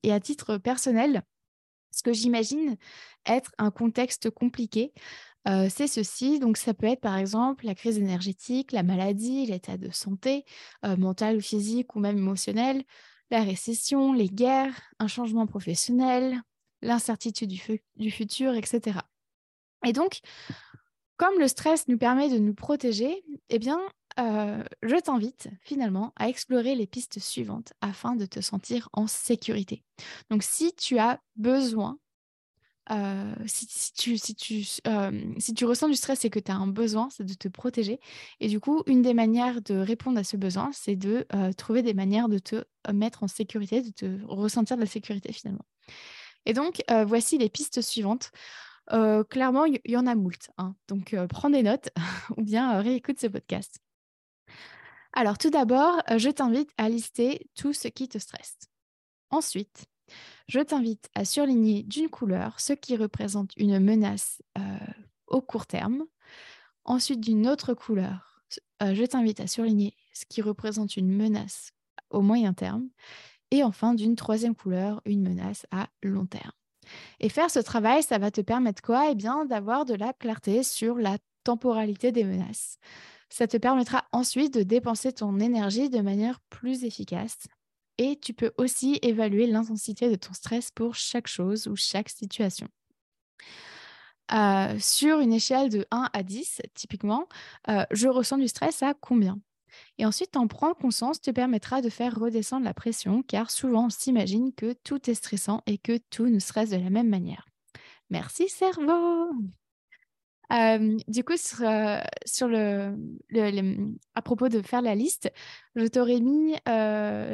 Et 0.03 0.12
à 0.12 0.19
titre 0.19 0.57
personnel, 0.57 1.24
ce 1.91 2.03
que 2.03 2.13
j'imagine 2.13 2.77
être 3.25 3.51
un 3.57 3.72
contexte 3.72 4.29
compliqué, 4.29 4.93
c'est 5.45 5.88
ceci. 5.88 6.39
Donc, 6.39 6.57
ça 6.57 6.74
peut 6.74 6.88
être 6.88 7.01
par 7.01 7.17
exemple 7.17 7.65
la 7.65 7.75
crise 7.75 7.98
énergétique, 7.98 8.72
la 8.72 8.84
maladie, 8.84 9.45
l'état 9.45 9.77
de 9.77 9.89
santé, 9.91 10.43
mental 10.84 11.38
ou 11.38 11.41
physique 11.41 11.95
ou 11.95 12.00
même 12.00 12.17
émotionnel, 12.17 12.84
la 13.31 13.43
récession, 13.43 14.13
les 14.13 14.29
guerres, 14.29 14.79
un 15.00 15.07
changement 15.07 15.48
professionnel, 15.48 16.41
l'incertitude 16.81 17.50
du, 17.50 17.62
du, 17.95 18.12
futur, 18.12 18.53
etc. 18.53 19.00
Et 19.86 19.93
donc, 19.93 20.19
comme 21.17 21.39
le 21.39 21.48
stress 21.48 21.88
nous 21.88 21.98
permet 21.98 22.29
de 22.29 22.38
nous 22.38 22.53
protéger, 22.53 23.24
eh 23.50 23.60
bien, 23.60 23.79
je 24.17 25.00
t'invite 25.00 25.50
finalement 25.62 26.13
à 26.15 26.29
explorer 26.29 26.75
les 26.75 26.88
pistes 26.88 27.19
suivantes 27.19 27.74
afin 27.81 28.15
de 28.15 28.25
te 28.25 28.39
sentir 28.41 28.89
en 28.93 29.07
sécurité. 29.07 29.84
Donc, 30.29 30.43
si 30.43 30.74
tu 30.74 30.98
as 31.00 31.19
besoin, 31.36 31.98
si, 33.45 33.93
tu, 33.93 34.17
si, 34.17 34.36
tu, 34.36 34.63
si 34.63 35.53
tu 35.55 35.65
ressens 35.65 35.89
du 35.89 35.95
stress 35.95 36.24
et 36.25 36.29
que 36.29 36.39
tu 36.39 36.51
as 36.51 36.55
un 36.55 36.67
besoin, 36.67 37.10
c'est 37.10 37.25
de 37.25 37.34
te 37.34 37.48
protéger. 37.48 38.00
Et 38.39 38.48
du 38.48 38.60
coup, 38.60 38.84
une 38.86 39.01
des 39.01 39.13
manières 39.13 39.62
de 39.62 39.75
répondre 39.75 40.19
à 40.19 40.24
ce 40.24 40.38
besoin, 40.38 40.72
c'est 40.74 40.95
de 40.95 41.25
trouver 41.57 41.81
des 41.81 41.93
manières 41.93 42.29
de 42.29 42.38
te 42.38 42.63
mettre 42.91 43.24
en 43.24 43.27
sécurité, 43.27 43.81
de 43.81 43.89
te 43.89 44.24
ressentir 44.25 44.77
de 44.77 44.81
la 44.81 44.88
sécurité 44.88 45.34
finalement. 45.34 45.65
Et 46.45 46.53
donc, 46.53 46.84
voici 47.05 47.38
les 47.38 47.50
pistes 47.50 47.81
suivantes. 47.81 48.31
clairement, 49.29 49.65
il 49.65 49.79
y, 49.86 49.98
en 49.98 50.07
a 50.07 50.15
moult. 50.15 50.50
Hein. 50.57 50.75
Donc, 50.88 51.15
prends 51.29 51.50
des 51.50 51.63
notes 51.63 51.89
ou 52.38 52.43
bien 52.43 52.79
réécoute 52.81 53.19
ce 53.19 53.27
podcast. 53.27 53.79
Alors 55.15 55.38
tout 55.38 55.50
d'abord, 55.50 56.01
euh, 56.12 56.17
je 56.17 56.29
t'invite 56.29 56.69
à 56.77 56.89
lister 56.89 57.48
tout 57.55 57.72
ce 57.72 57.88
qui 57.88 58.10
te 58.10 58.17
stresse. 58.17 58.57
Ensuite, 59.29 59.86
je 60.50 60.60
t'invite 60.60 61.10
à 61.15 61.24
surligner 61.24 61.84
d'une 61.84 62.10
couleur 62.10 62.60
ce 62.60 62.74
qui 62.74 62.98
représente 62.98 63.51
une 63.55 63.79
menace 63.79 64.41
euh, 64.57 64.62
au 65.27 65.41
court 65.41 65.67
terme. 65.67 66.03
Ensuite, 66.84 67.22
d'une 67.22 67.48
autre 67.48 67.74
couleur, 67.74 68.43
euh, 68.84 68.93
je 68.93 69.03
t'invite 69.05 69.39
à 69.39 69.48
surligner 69.48 69.95
ce 70.13 70.25
qui 70.25 70.41
représente 70.41 70.98
une 70.98 71.10
menace 71.10 71.72
au 72.10 72.22
moyen 72.22 72.53
terme. 72.53 72.89
Et 73.51 73.63
enfin, 73.63 73.93
d'une 73.93 74.17
troisième 74.17 74.55
couleur, 74.55 75.01
une 75.05 75.22
menace 75.22 75.65
à 75.72 75.88
long 76.03 76.25
terme. 76.25 76.51
Et 77.22 77.29
faire 77.29 77.50
ce 77.50 77.60
travail, 77.60 78.03
ça 78.03 78.17
va 78.17 78.31
te 78.31 78.41
permettre 78.41 78.81
quoi? 78.81 79.12
Eh 79.12 79.15
bien, 79.15 79.45
d'avoir 79.45 79.86
de 79.86 79.93
la 79.93 80.12
clarté 80.12 80.62
sur 80.62 80.98
la 80.98 81.17
temporalité 81.43 82.12
des 82.12 82.25
menaces. 82.25 82.79
Ça 83.29 83.48
te 83.48 83.58
permettra 83.58 84.05
ensuite 84.12 84.53
de 84.53 84.63
dépenser 84.63 85.12
ton 85.12 85.39
énergie 85.39 85.89
de 85.89 86.00
manière 86.00 86.39
plus 86.50 86.84
efficace. 86.84 87.48
Et 87.98 88.20
tu 88.20 88.34
peux 88.34 88.51
aussi 88.58 89.00
évaluer 89.01 89.48
l'intensité 89.48 90.10
de 90.10 90.15
ton 90.15 90.34
stress 90.34 90.72
pour 90.72 90.96
chaque 90.96 91.27
chose 91.27 91.67
ou 91.67 91.75
chaque 91.75 92.10
situation. 92.10 92.67
Euh, 94.34 94.77
sur 94.79 95.20
une 95.20 95.34
échelle 95.34 95.70
de 95.70 95.86
1 95.91 96.10
à 96.12 96.24
10, 96.24 96.62
typiquement, 96.74 97.27
euh, 97.70 97.86
je 97.91 98.08
ressens 98.08 98.38
du 98.38 98.48
stress 98.48 98.82
à 98.82 98.94
combien? 98.94 99.39
Et 99.98 100.05
ensuite, 100.05 100.36
en 100.38 100.48
prendre 100.48 100.75
conscience 100.75 101.22
te 101.22 101.32
permettra 101.32 101.82
de 101.82 101.89
faire 101.89 102.15
redescendre 102.15 102.65
la 102.65 102.74
pression, 102.74 103.22
car 103.24 103.51
souvent 103.51 103.86
on 103.86 103.89
s'imagine 103.89 104.53
que 104.53 104.74
tout 104.84 105.10
est 105.10 105.15
stressant 105.15 105.62
et 105.65 105.77
que 105.77 106.00
tout 106.10 106.27
nous 106.27 106.39
stresse 106.39 106.70
de 106.70 106.77
la 106.77 106.89
même 106.89 107.10
manière. 107.10 107.46
Merci 108.10 108.50
cerveau 108.50 109.32
du 110.49 111.23
coup, 111.23 111.37
sur, 111.37 112.47
le, 112.47 112.95
à 114.13 114.21
propos 114.21 114.49
de 114.49 114.61
faire 114.61 114.81
la 114.81 114.95
liste, 114.95 115.31
je 115.75 115.85
t'aurais 115.87 116.19
mis 116.19 116.55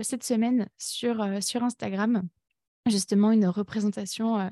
cette 0.03 0.23
semaine 0.23 0.67
sur, 0.77 1.25
sur 1.41 1.63
Instagram 1.63 2.27
justement 2.87 3.31
une 3.31 3.45
représentation 3.45 4.49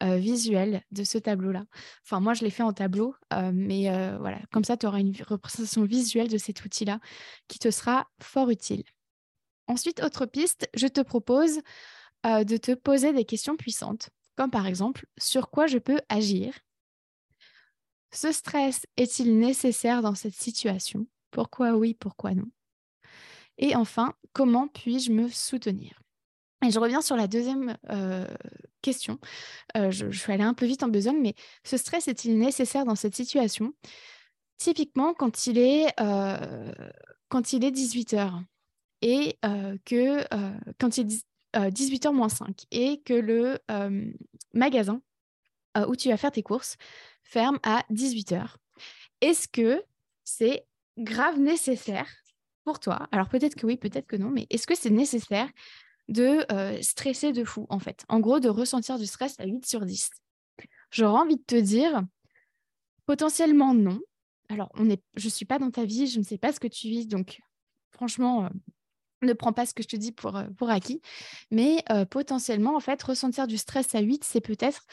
visuelle 0.00 0.82
de 0.90 1.04
ce 1.04 1.16
tableau-là. 1.16 1.64
Enfin, 2.04 2.20
moi, 2.20 2.34
je 2.34 2.44
l'ai 2.44 2.50
fait 2.50 2.62
en 2.62 2.72
tableau, 2.72 3.14
mais 3.52 3.88
voilà, 4.18 4.40
comme 4.50 4.64
ça, 4.64 4.76
tu 4.76 4.86
auras 4.86 5.00
une 5.00 5.14
représentation 5.26 5.84
visuelle 5.84 6.28
de 6.28 6.38
cet 6.38 6.64
outil-là 6.64 7.00
qui 7.48 7.58
te 7.58 7.70
sera 7.70 8.08
fort 8.20 8.50
utile. 8.50 8.84
Ensuite, 9.68 10.02
autre 10.02 10.26
piste, 10.26 10.68
je 10.74 10.86
te 10.86 11.00
propose 11.00 11.60
de 12.24 12.56
te 12.56 12.74
poser 12.74 13.12
des 13.12 13.24
questions 13.24 13.56
puissantes, 13.56 14.10
comme 14.36 14.50
par 14.50 14.66
exemple, 14.66 15.06
sur 15.18 15.50
quoi 15.50 15.66
je 15.66 15.78
peux 15.78 15.98
agir 16.08 16.52
ce 18.12 18.30
stress 18.30 18.86
est-il 18.96 19.38
nécessaire 19.38 20.02
dans 20.02 20.14
cette 20.14 20.34
situation? 20.34 21.06
Pourquoi 21.30 21.72
oui, 21.72 21.94
pourquoi 21.94 22.34
non? 22.34 22.50
Et 23.58 23.74
enfin, 23.74 24.14
comment 24.32 24.68
puis-je 24.68 25.12
me 25.12 25.28
soutenir? 25.28 26.02
Et 26.64 26.70
je 26.70 26.78
reviens 26.78 27.00
sur 27.02 27.16
la 27.16 27.26
deuxième 27.26 27.76
euh, 27.90 28.26
question. 28.82 29.18
Euh, 29.76 29.90
je, 29.90 30.06
vais 30.06 30.34
aller 30.34 30.44
un 30.44 30.54
peu 30.54 30.66
vite 30.66 30.82
en 30.82 30.88
besogne, 30.88 31.20
mais 31.20 31.34
ce 31.64 31.76
stress 31.76 32.06
est-il 32.06 32.38
nécessaire 32.38 32.84
dans 32.84 32.94
cette 32.94 33.16
situation? 33.16 33.72
Typiquement, 34.58 35.12
quand 35.12 35.46
il 35.46 35.58
est, 35.58 35.92
euh, 36.00 36.72
quand 37.28 37.52
il 37.52 37.64
est 37.64 37.72
18h 37.72 38.42
et 39.00 39.36
que 39.84 40.22
quand 40.78 40.96
il 40.98 41.12
est 41.12 41.24
18h 41.70 42.12
moins 42.12 42.28
5 42.28 42.66
et 42.70 43.00
que 43.02 43.14
le 43.14 43.58
magasin 44.54 45.02
où 45.88 45.96
tu 45.96 46.08
vas 46.08 46.16
faire 46.16 46.32
tes 46.32 46.42
courses 46.42 46.76
ferme 47.22 47.58
à 47.62 47.84
18h. 47.90 48.56
Est-ce 49.20 49.48
que 49.48 49.82
c'est 50.24 50.66
grave 50.98 51.38
nécessaire 51.38 52.10
pour 52.64 52.80
toi? 52.80 53.08
Alors 53.12 53.28
peut-être 53.28 53.54
que 53.54 53.66
oui, 53.66 53.76
peut-être 53.76 54.06
que 54.06 54.16
non, 54.16 54.30
mais 54.30 54.46
est-ce 54.50 54.66
que 54.66 54.74
c'est 54.74 54.90
nécessaire 54.90 55.48
de 56.08 56.44
euh, 56.52 56.80
stresser 56.82 57.32
de 57.32 57.44
fou, 57.44 57.66
en 57.70 57.78
fait? 57.78 58.04
En 58.08 58.20
gros, 58.20 58.40
de 58.40 58.48
ressentir 58.48 58.98
du 58.98 59.06
stress 59.06 59.38
à 59.38 59.46
8 59.46 59.64
sur 59.64 59.86
10. 59.86 60.10
J'aurais 60.90 61.20
envie 61.20 61.36
de 61.36 61.42
te 61.42 61.56
dire, 61.56 62.02
potentiellement 63.06 63.74
non. 63.74 64.00
Alors, 64.48 64.70
on 64.74 64.90
est, 64.90 65.02
je 65.16 65.26
ne 65.26 65.30
suis 65.30 65.46
pas 65.46 65.58
dans 65.58 65.70
ta 65.70 65.84
vie, 65.84 66.06
je 66.06 66.18
ne 66.18 66.24
sais 66.24 66.38
pas 66.38 66.52
ce 66.52 66.60
que 66.60 66.68
tu 66.68 66.88
vis, 66.88 67.06
donc 67.06 67.40
franchement, 67.92 68.44
euh, 68.44 68.48
ne 69.22 69.32
prends 69.32 69.52
pas 69.52 69.64
ce 69.64 69.72
que 69.72 69.82
je 69.82 69.88
te 69.88 69.96
dis 69.96 70.12
pour, 70.12 70.36
euh, 70.36 70.48
pour 70.58 70.68
acquis. 70.68 71.00
Mais 71.50 71.84
potentiellement, 72.10 72.76
en 72.76 72.80
fait, 72.80 73.02
ressentir 73.02 73.46
du 73.46 73.56
stress 73.56 73.94
à 73.94 74.00
8, 74.00 74.24
c'est 74.24 74.40
peut-être 74.40 74.84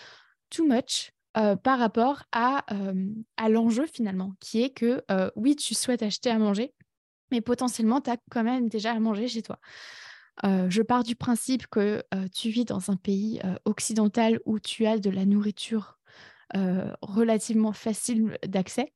too 0.50 0.68
much 0.68 1.12
euh, 1.38 1.56
par 1.56 1.78
rapport 1.78 2.24
à, 2.32 2.66
euh, 2.74 3.08
à 3.38 3.50
l'enjeu 3.50 3.86
finalement, 3.86 4.34
qui 4.40 4.64
est 4.64 4.72
que 4.72 5.04
euh, 5.12 5.30
oui, 5.36 5.56
tu 5.56 5.76
souhaites 5.76 6.02
acheter 6.02 6.30
à 6.32 6.40
manger, 6.40 6.74
mais 7.32 7.40
potentiellement, 7.40 8.02
tu 8.02 8.10
as 8.10 8.18
quand 8.32 8.44
même 8.44 8.68
déjà 8.68 8.94
à 8.94 9.00
manger 9.00 9.28
chez 9.28 9.44
toi. 9.44 9.60
je 10.44 10.82
pars 10.82 11.04
du 11.04 11.16
principe 11.16 11.68
que 11.68 12.04
tu 12.34 12.50
vis 12.50 12.66
dans 12.66 12.90
un 12.90 12.96
pays 12.96 13.42
occidental 13.66 14.40
où 14.46 14.60
tu 14.60 14.88
as 14.88 14.98
de 14.98 15.12
la 15.12 15.26
nourriture 15.26 16.00
relativement 17.02 17.74
facile 17.74 18.38
d'accès. 18.48 18.92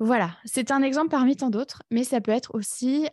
Voilà, 0.00 0.36
c'est 0.44 0.72
un 0.72 0.82
exemple 0.82 1.08
parmi 1.08 1.36
tant 1.36 1.50
d'autres, 1.50 1.82
mais 1.90 2.04
ça 2.04 2.20
peut 2.20 2.32
être 2.32 2.54
aussi 2.54 3.08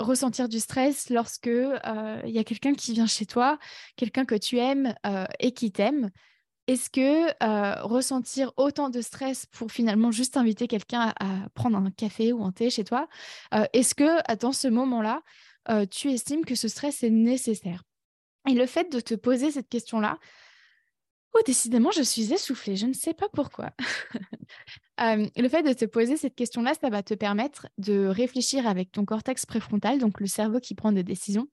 ressentir 0.00 0.48
du 0.48 0.58
stress 0.58 1.10
lorsque 1.10 1.46
il 1.46 2.30
y 2.30 2.38
a 2.38 2.44
quelqu'un 2.44 2.74
qui 2.74 2.92
vient 2.92 3.06
chez 3.06 3.26
toi, 3.26 3.58
quelqu'un 3.96 4.24
que 4.24 4.34
tu 4.34 4.58
aimes 4.58 4.94
et 5.38 5.52
qui 5.52 5.70
t'aime, 5.70 6.10
est-ce 6.70 6.88
que 6.88 7.30
euh, 7.42 7.82
ressentir 7.82 8.52
autant 8.56 8.90
de 8.90 9.00
stress 9.00 9.46
pour 9.46 9.72
finalement 9.72 10.12
juste 10.12 10.36
inviter 10.36 10.68
quelqu'un 10.68 11.12
à, 11.18 11.48
prendre 11.54 11.76
un 11.76 11.90
café 11.90 12.32
ou 12.32 12.44
un 12.44 12.52
thé 12.52 12.70
chez 12.70 12.84
toi, 12.84 13.08
euh, 13.54 13.64
est-ce 13.72 13.94
que 13.94 14.36
dans 14.36 14.52
ce 14.52 14.68
moment-là, 14.68 15.22
euh, 15.68 15.84
tu 15.84 16.12
estimes 16.12 16.44
que 16.44 16.54
ce 16.54 16.68
stress 16.68 17.02
est 17.02 17.10
nécessaire? 17.10 17.82
Et 18.48 18.54
le 18.54 18.66
fait 18.66 18.90
de 18.92 19.00
te 19.00 19.14
poser 19.14 19.50
cette 19.50 19.68
question-là, 19.68 20.18
Oh, 21.32 21.38
décidément, 21.46 21.92
je 21.92 22.02
suis 22.02 22.32
essoufflée. 22.32 22.74
Je 22.74 22.86
ne 22.86 22.92
sais 22.92 23.14
pas 23.14 23.28
pourquoi. 23.28 23.70
Euh, 25.02 25.26
le 25.36 25.48
fait 25.48 25.62
de 25.62 25.72
te 25.72 25.84
poser 25.84 26.16
cette 26.16 26.34
question-là, 26.34 26.74
ça 26.80 26.90
va 26.90 27.02
te 27.02 27.14
permettre 27.14 27.68
de 27.78 28.06
réfléchir 28.06 28.66
avec 28.66 28.92
ton 28.92 29.04
cortex 29.04 29.46
préfrontal, 29.46 29.98
donc 29.98 30.20
le 30.20 30.26
cerveau 30.26 30.60
qui 30.60 30.74
prend 30.74 30.92
des 30.92 31.02
décisions, 31.02 31.48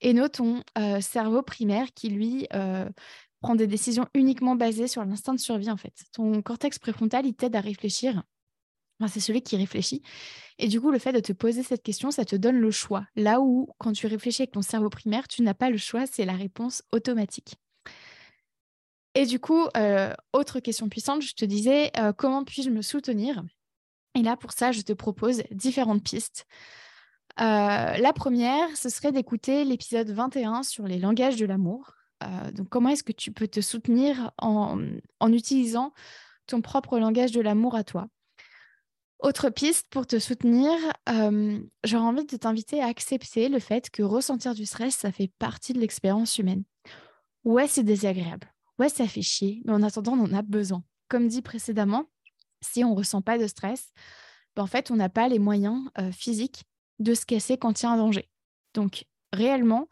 et 0.00 0.12
non 0.12 0.28
ton 0.28 0.62
euh, 0.78 1.00
cerveau 1.00 1.42
primaire 1.42 1.92
qui, 1.94 2.08
lui, 2.08 2.46
euh, 2.54 2.88
prend 3.40 3.54
des 3.54 3.66
décisions 3.66 4.06
uniquement 4.14 4.56
basées 4.56 4.88
sur 4.88 5.04
l'instinct 5.04 5.34
de 5.34 5.40
survie, 5.40 5.70
en 5.70 5.76
fait. 5.76 5.94
Ton 6.12 6.42
cortex 6.42 6.78
préfrontal, 6.78 7.26
il 7.26 7.34
t'aide 7.34 7.56
à 7.56 7.60
réfléchir. 7.60 8.22
c'est 9.08 9.20
celui 9.20 9.42
qui 9.42 9.56
réfléchit. 9.56 10.02
Et 10.58 10.68
du 10.68 10.80
coup, 10.80 10.90
le 10.90 10.98
fait 10.98 11.12
de 11.12 11.20
te 11.20 11.32
poser 11.32 11.62
cette 11.62 11.82
question, 11.82 12.10
ça 12.10 12.24
te 12.24 12.36
donne 12.36 12.58
le 12.58 12.70
choix. 12.70 13.06
Là 13.16 13.40
où, 13.40 13.68
quand 13.78 13.92
tu 13.92 14.06
réfléchis 14.06 14.42
avec 14.42 14.52
ton 14.52 14.62
cerveau 14.62 14.90
primaire, 14.90 15.26
tu 15.28 15.42
n'as 15.42 15.54
pas 15.54 15.70
le 15.70 15.78
choix, 15.78 16.06
c'est 16.06 16.24
la 16.24 16.34
réponse 16.34 16.82
automatique. 16.92 17.56
Et 19.14 19.26
du 19.26 19.38
coup, 19.38 19.66
euh, 19.76 20.12
autre 20.32 20.60
question 20.60 20.88
puissante, 20.88 21.22
je 21.22 21.34
te 21.34 21.44
disais, 21.44 21.90
euh, 21.98 22.12
comment 22.12 22.44
puis-je 22.44 22.70
me 22.70 22.82
soutenir? 22.82 23.42
Et 24.14 24.22
là, 24.22 24.36
pour 24.36 24.52
ça, 24.52 24.72
je 24.72 24.80
te 24.82 24.92
propose 24.92 25.42
différentes 25.50 26.02
pistes. 26.02 26.46
Euh, 27.40 27.44
la 27.96 28.12
première, 28.14 28.74
ce 28.76 28.88
serait 28.88 29.12
d'écouter 29.12 29.64
l'épisode 29.64 30.10
21 30.10 30.62
sur 30.62 30.86
les 30.86 30.98
langages 30.98 31.36
de 31.36 31.46
l'amour. 31.46 31.94
donc, 32.54 32.68
comment 32.68 32.90
est-ce 32.90 33.02
que 33.02 33.12
tu 33.12 33.32
peux 33.32 33.48
te 33.48 33.60
soutenir 33.60 34.30
en, 34.38 34.78
en 35.18 35.32
utilisant 35.32 35.92
ton 36.46 36.60
propre 36.60 36.98
langage 36.98 37.32
de 37.32 37.40
l'amour 37.40 37.74
à 37.74 37.82
toi? 37.82 38.06
Autre 39.18 39.50
piste 39.50 39.88
pour 39.90 40.06
te 40.06 40.18
soutenir, 40.18 40.70
j'aurais 41.84 42.04
envie 42.04 42.26
de 42.26 42.36
t'inviter 42.36 42.80
à 42.80 42.86
accepter 42.86 43.48
le 43.48 43.58
fait 43.58 43.90
que 43.90 44.02
ressentir 44.02 44.54
du 44.54 44.66
stress, 44.66 44.94
ça 44.94 45.10
fait 45.10 45.32
partie 45.38 45.72
de 45.72 45.80
l'expérience 45.80 46.38
humaine. 46.38 46.62
Ouais, 47.44 47.66
c'est 47.66 47.82
désagréable 47.82 48.51
ouais, 48.82 48.88
ça 48.88 49.06
fait 49.06 49.22
chier, 49.22 49.62
mais 49.64 49.72
en 49.72 49.82
attendant, 49.82 50.12
on 50.12 50.24
en 50.24 50.34
a 50.34 50.42
besoin. 50.42 50.82
Comme 51.08 51.28
dit 51.28 51.40
précédemment, 51.42 52.06
si 52.60 52.84
on 52.84 52.90
ne 52.90 52.96
ressent 52.96 53.22
pas 53.22 53.38
de 53.38 53.46
stress, 53.46 53.92
ben, 54.56 54.64
en 54.64 54.66
fait, 54.66 54.90
on 54.90 54.96
n'a 54.96 55.08
pas 55.08 55.28
les 55.28 55.38
moyens 55.38 55.88
euh, 55.98 56.10
physiques 56.10 56.64
de 56.98 57.14
se 57.14 57.24
casser 57.24 57.56
quand 57.56 57.80
il 57.80 57.84
y 57.84 57.86
a 57.86 57.92
un 57.92 57.96
danger. 57.96 58.28
Donc, 58.74 59.06
réellement, 59.32 59.88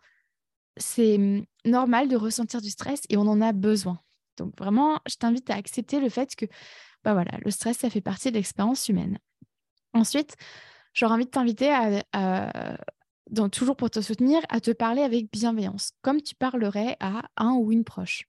c'est 0.77 1.19
mmh, 1.19 1.45
normal 1.67 2.09
de 2.09 2.17
ressentir 2.17 2.61
du 2.61 2.71
stress 2.71 3.03
et 3.09 3.17
on 3.17 3.23
en 3.23 3.41
a 3.41 3.53
besoin. 3.53 4.01
Donc, 4.37 4.59
vraiment, 4.59 5.01
je 5.09 5.15
t'invite 5.17 5.51
à 5.51 5.55
accepter 5.55 6.01
le 6.01 6.09
fait 6.09 6.35
que 6.35 6.47
bah 7.05 7.15
voilà, 7.15 7.33
le 7.45 7.51
stress, 7.51 7.79
ça 7.79 7.91
fait 7.91 8.01
partie 8.01 8.31
de 8.31 8.37
l'expérience 8.37 8.89
humaine. 8.89 9.19
Ensuite, 9.95 10.37
j'aurais 10.93 11.15
envie 11.15 11.25
de 11.25 11.31
t'inviter 11.31 11.73
à, 11.73 12.77
toujours 13.53 13.77
pour 13.77 13.91
te 13.91 14.01
soutenir, 14.01 14.41
à 14.49 14.61
te 14.61 14.71
parler 14.71 15.03
avec 15.03 15.31
bienveillance, 15.31 15.93
comme 16.03 16.21
tu 16.21 16.35
parlerais 16.35 16.97
à 17.01 17.23
un 17.37 17.53
ou 17.53 17.73
une 17.73 17.85
proche. 17.85 18.29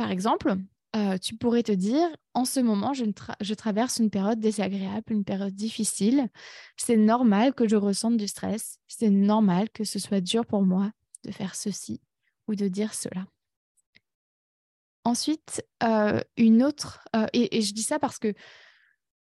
Par 0.00 0.10
exemple, 0.10 0.56
euh, 0.96 1.18
tu 1.18 1.36
pourrais 1.36 1.62
te 1.62 1.72
dire, 1.72 2.08
en 2.32 2.46
ce 2.46 2.58
moment, 2.58 2.94
je, 2.94 3.52
traverse 3.52 3.98
une 3.98 4.08
période 4.08 4.40
désagréable, 4.40 5.12
une 5.12 5.26
période 5.26 5.54
difficile. 5.54 6.30
C'est 6.78 6.96
normal 6.96 7.52
que 7.52 7.68
je 7.68 7.76
ressente 7.76 8.16
du 8.16 8.26
stress. 8.26 8.78
C'est 8.88 9.10
normal 9.10 9.68
que 9.68 9.84
ce 9.84 9.98
soit 9.98 10.22
dur 10.22 10.46
pour 10.46 10.62
moi 10.62 10.90
de 11.24 11.30
faire 11.32 11.54
ceci 11.54 12.00
ou 12.48 12.54
de 12.54 12.66
dire 12.66 12.94
cela. 12.94 13.26
Ensuite, 15.04 15.62
euh, 15.82 16.22
une 16.38 16.62
autre, 16.62 17.04
euh, 17.14 17.26
et, 17.34 17.60
je 17.60 17.74
dis 17.74 17.82
ça 17.82 17.98
parce 17.98 18.18
que 18.18 18.32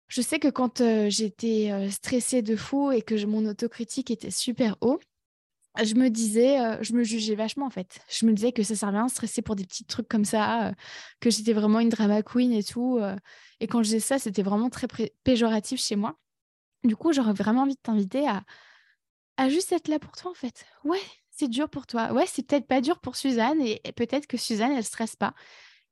je 0.07 0.21
sais 0.23 0.39
que 0.39 0.47
quand 0.47 0.81
j'étais 1.09 1.91
stressée 1.91 2.41
de 2.41 2.55
fou 2.55 2.91
et 2.91 3.03
que 3.03 3.23
mon 3.25 3.45
autocritique 3.45 4.09
était 4.09 4.31
super 4.31 4.77
haut, 4.81 4.99
je 5.83 5.95
me 5.95 6.09
disais, 6.09 6.59
euh, 6.59 6.77
je 6.81 6.93
me 6.93 7.03
jugeais 7.03 7.35
vachement 7.35 7.65
en 7.65 7.69
fait. 7.69 7.99
Je 8.09 8.25
me 8.25 8.33
disais 8.33 8.51
que 8.51 8.63
ça 8.63 8.75
servait 8.75 8.97
à 8.97 8.99
rien 8.99 9.07
de 9.07 9.11
stresser 9.11 9.41
pour 9.41 9.55
des 9.55 9.65
petits 9.65 9.85
trucs 9.85 10.07
comme 10.07 10.25
ça, 10.25 10.67
euh, 10.67 10.71
que 11.19 11.29
j'étais 11.29 11.53
vraiment 11.53 11.79
une 11.79 11.89
drama 11.89 12.21
queen 12.23 12.53
et 12.53 12.63
tout. 12.63 12.97
Euh. 12.99 13.15
et 13.59 13.67
quand 13.67 13.79
je 13.79 13.89
disais 13.89 13.99
ça, 13.99 14.19
c'était 14.19 14.43
vraiment 14.43 14.69
très 14.69 14.87
péjoratif 15.23 15.81
chez 15.81 15.95
moi. 15.95 16.17
Du 16.83 16.95
coup, 16.95 17.13
j'aurais 17.13 17.33
vraiment 17.33 17.63
envie 17.63 17.75
de 17.75 17.81
t'inviter 17.81 18.27
à, 18.27 18.43
à 19.37 19.49
juste 19.49 19.71
être 19.71 19.87
là 19.87 19.99
pour 19.99 20.13
toi 20.13 20.31
en 20.31 20.35
fait. 20.35 20.65
Ouais, 20.83 21.01
c'est 21.31 21.49
dur 21.49 21.69
pour 21.69 21.87
toi. 21.87 22.13
Ouais, 22.13 22.25
c'est 22.27 22.45
peut-être 22.47 22.67
pas 22.67 22.81
dur 22.81 22.99
pour 22.99 23.15
Suzanne 23.15 23.61
et, 23.61 23.81
peut-être 23.95 24.27
que 24.27 24.37
Suzanne, 24.37 24.71
elle 24.71 24.83
stresse 24.83 25.15
pas. 25.15 25.33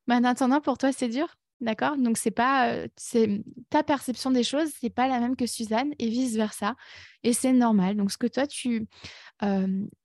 Mais 0.07 0.15
en 0.15 0.23
attendant, 0.23 0.61
pour 0.61 0.77
toi, 0.77 0.91
c'est 0.91 1.09
dur? 1.09 1.35
D'accord? 1.63 1.95
Donc, 1.95 2.17
c'est 2.17 2.29
pas 2.29 2.75
c'est 2.97 3.41
ta 3.69 3.83
perception 3.83 4.31
des 4.31 4.43
choses, 4.43 4.69
c'est 4.81 4.89
pas 4.89 5.07
la 5.07 5.21
même 5.21 5.37
que 5.37 5.47
Suzanne 5.47 5.93
et 5.97 6.09
vice-versa. 6.09 6.75
Et 7.23 7.31
c'est 7.31 7.53
normal. 7.53 7.95
Donc, 7.95 8.11
ce 8.11 8.17
que 8.17 8.27
toi, 8.27 8.45
tu 8.45 8.87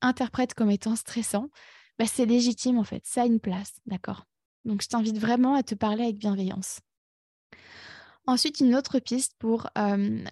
interprètes 0.01 0.53
comme 0.53 0.71
étant 0.71 0.95
stressant, 0.95 1.49
bah, 1.97 2.05
c'est 2.05 2.25
légitime 2.25 2.77
en 2.77 2.85
fait. 2.85 3.05
Ça 3.05 3.23
a 3.23 3.25
une 3.25 3.41
place. 3.41 3.73
D'accord? 3.85 4.23
Donc, 4.63 4.81
je 4.81 4.87
t'invite 4.87 5.17
vraiment 5.17 5.53
à 5.55 5.63
te 5.63 5.75
parler 5.75 6.03
avec 6.03 6.17
bienveillance. 6.17 6.79
Ensuite, 8.25 8.61
une 8.61 8.73
autre 8.73 8.99
piste 8.99 9.33
pour 9.37 9.67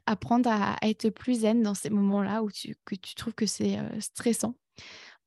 apprendre 0.06 0.50
à, 0.50 0.78
être 0.82 1.10
plus 1.10 1.42
zen 1.42 1.62
dans 1.62 1.74
ces 1.74 1.90
moments-là 1.90 2.42
où 2.42 2.50
tu, 2.50 2.78
que 2.86 2.96
tu 2.96 3.16
trouves 3.16 3.34
que 3.34 3.46
c'est 3.46 3.78
stressant. 4.00 4.56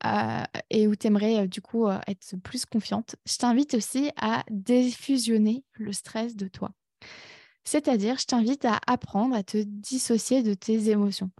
Euh, 0.06 0.42
et 0.70 0.86
où 0.86 0.96
tu 0.96 1.06
aimerais 1.06 1.40
euh, 1.40 1.46
du 1.46 1.60
coup 1.60 1.86
euh, 1.86 1.98
être 2.06 2.36
plus 2.38 2.64
confiante, 2.64 3.16
je 3.26 3.36
t'invite 3.36 3.74
aussi 3.74 4.10
à 4.16 4.44
défusionner 4.50 5.62
le 5.74 5.92
stress 5.92 6.36
de 6.36 6.48
toi. 6.48 6.70
C'est-à-dire, 7.64 8.16
je 8.18 8.24
t'invite 8.24 8.64
à 8.64 8.80
apprendre 8.86 9.36
à 9.36 9.42
te 9.42 9.58
dissocier 9.58 10.42
de 10.42 10.54
tes 10.54 10.88
émotions. 10.88 11.30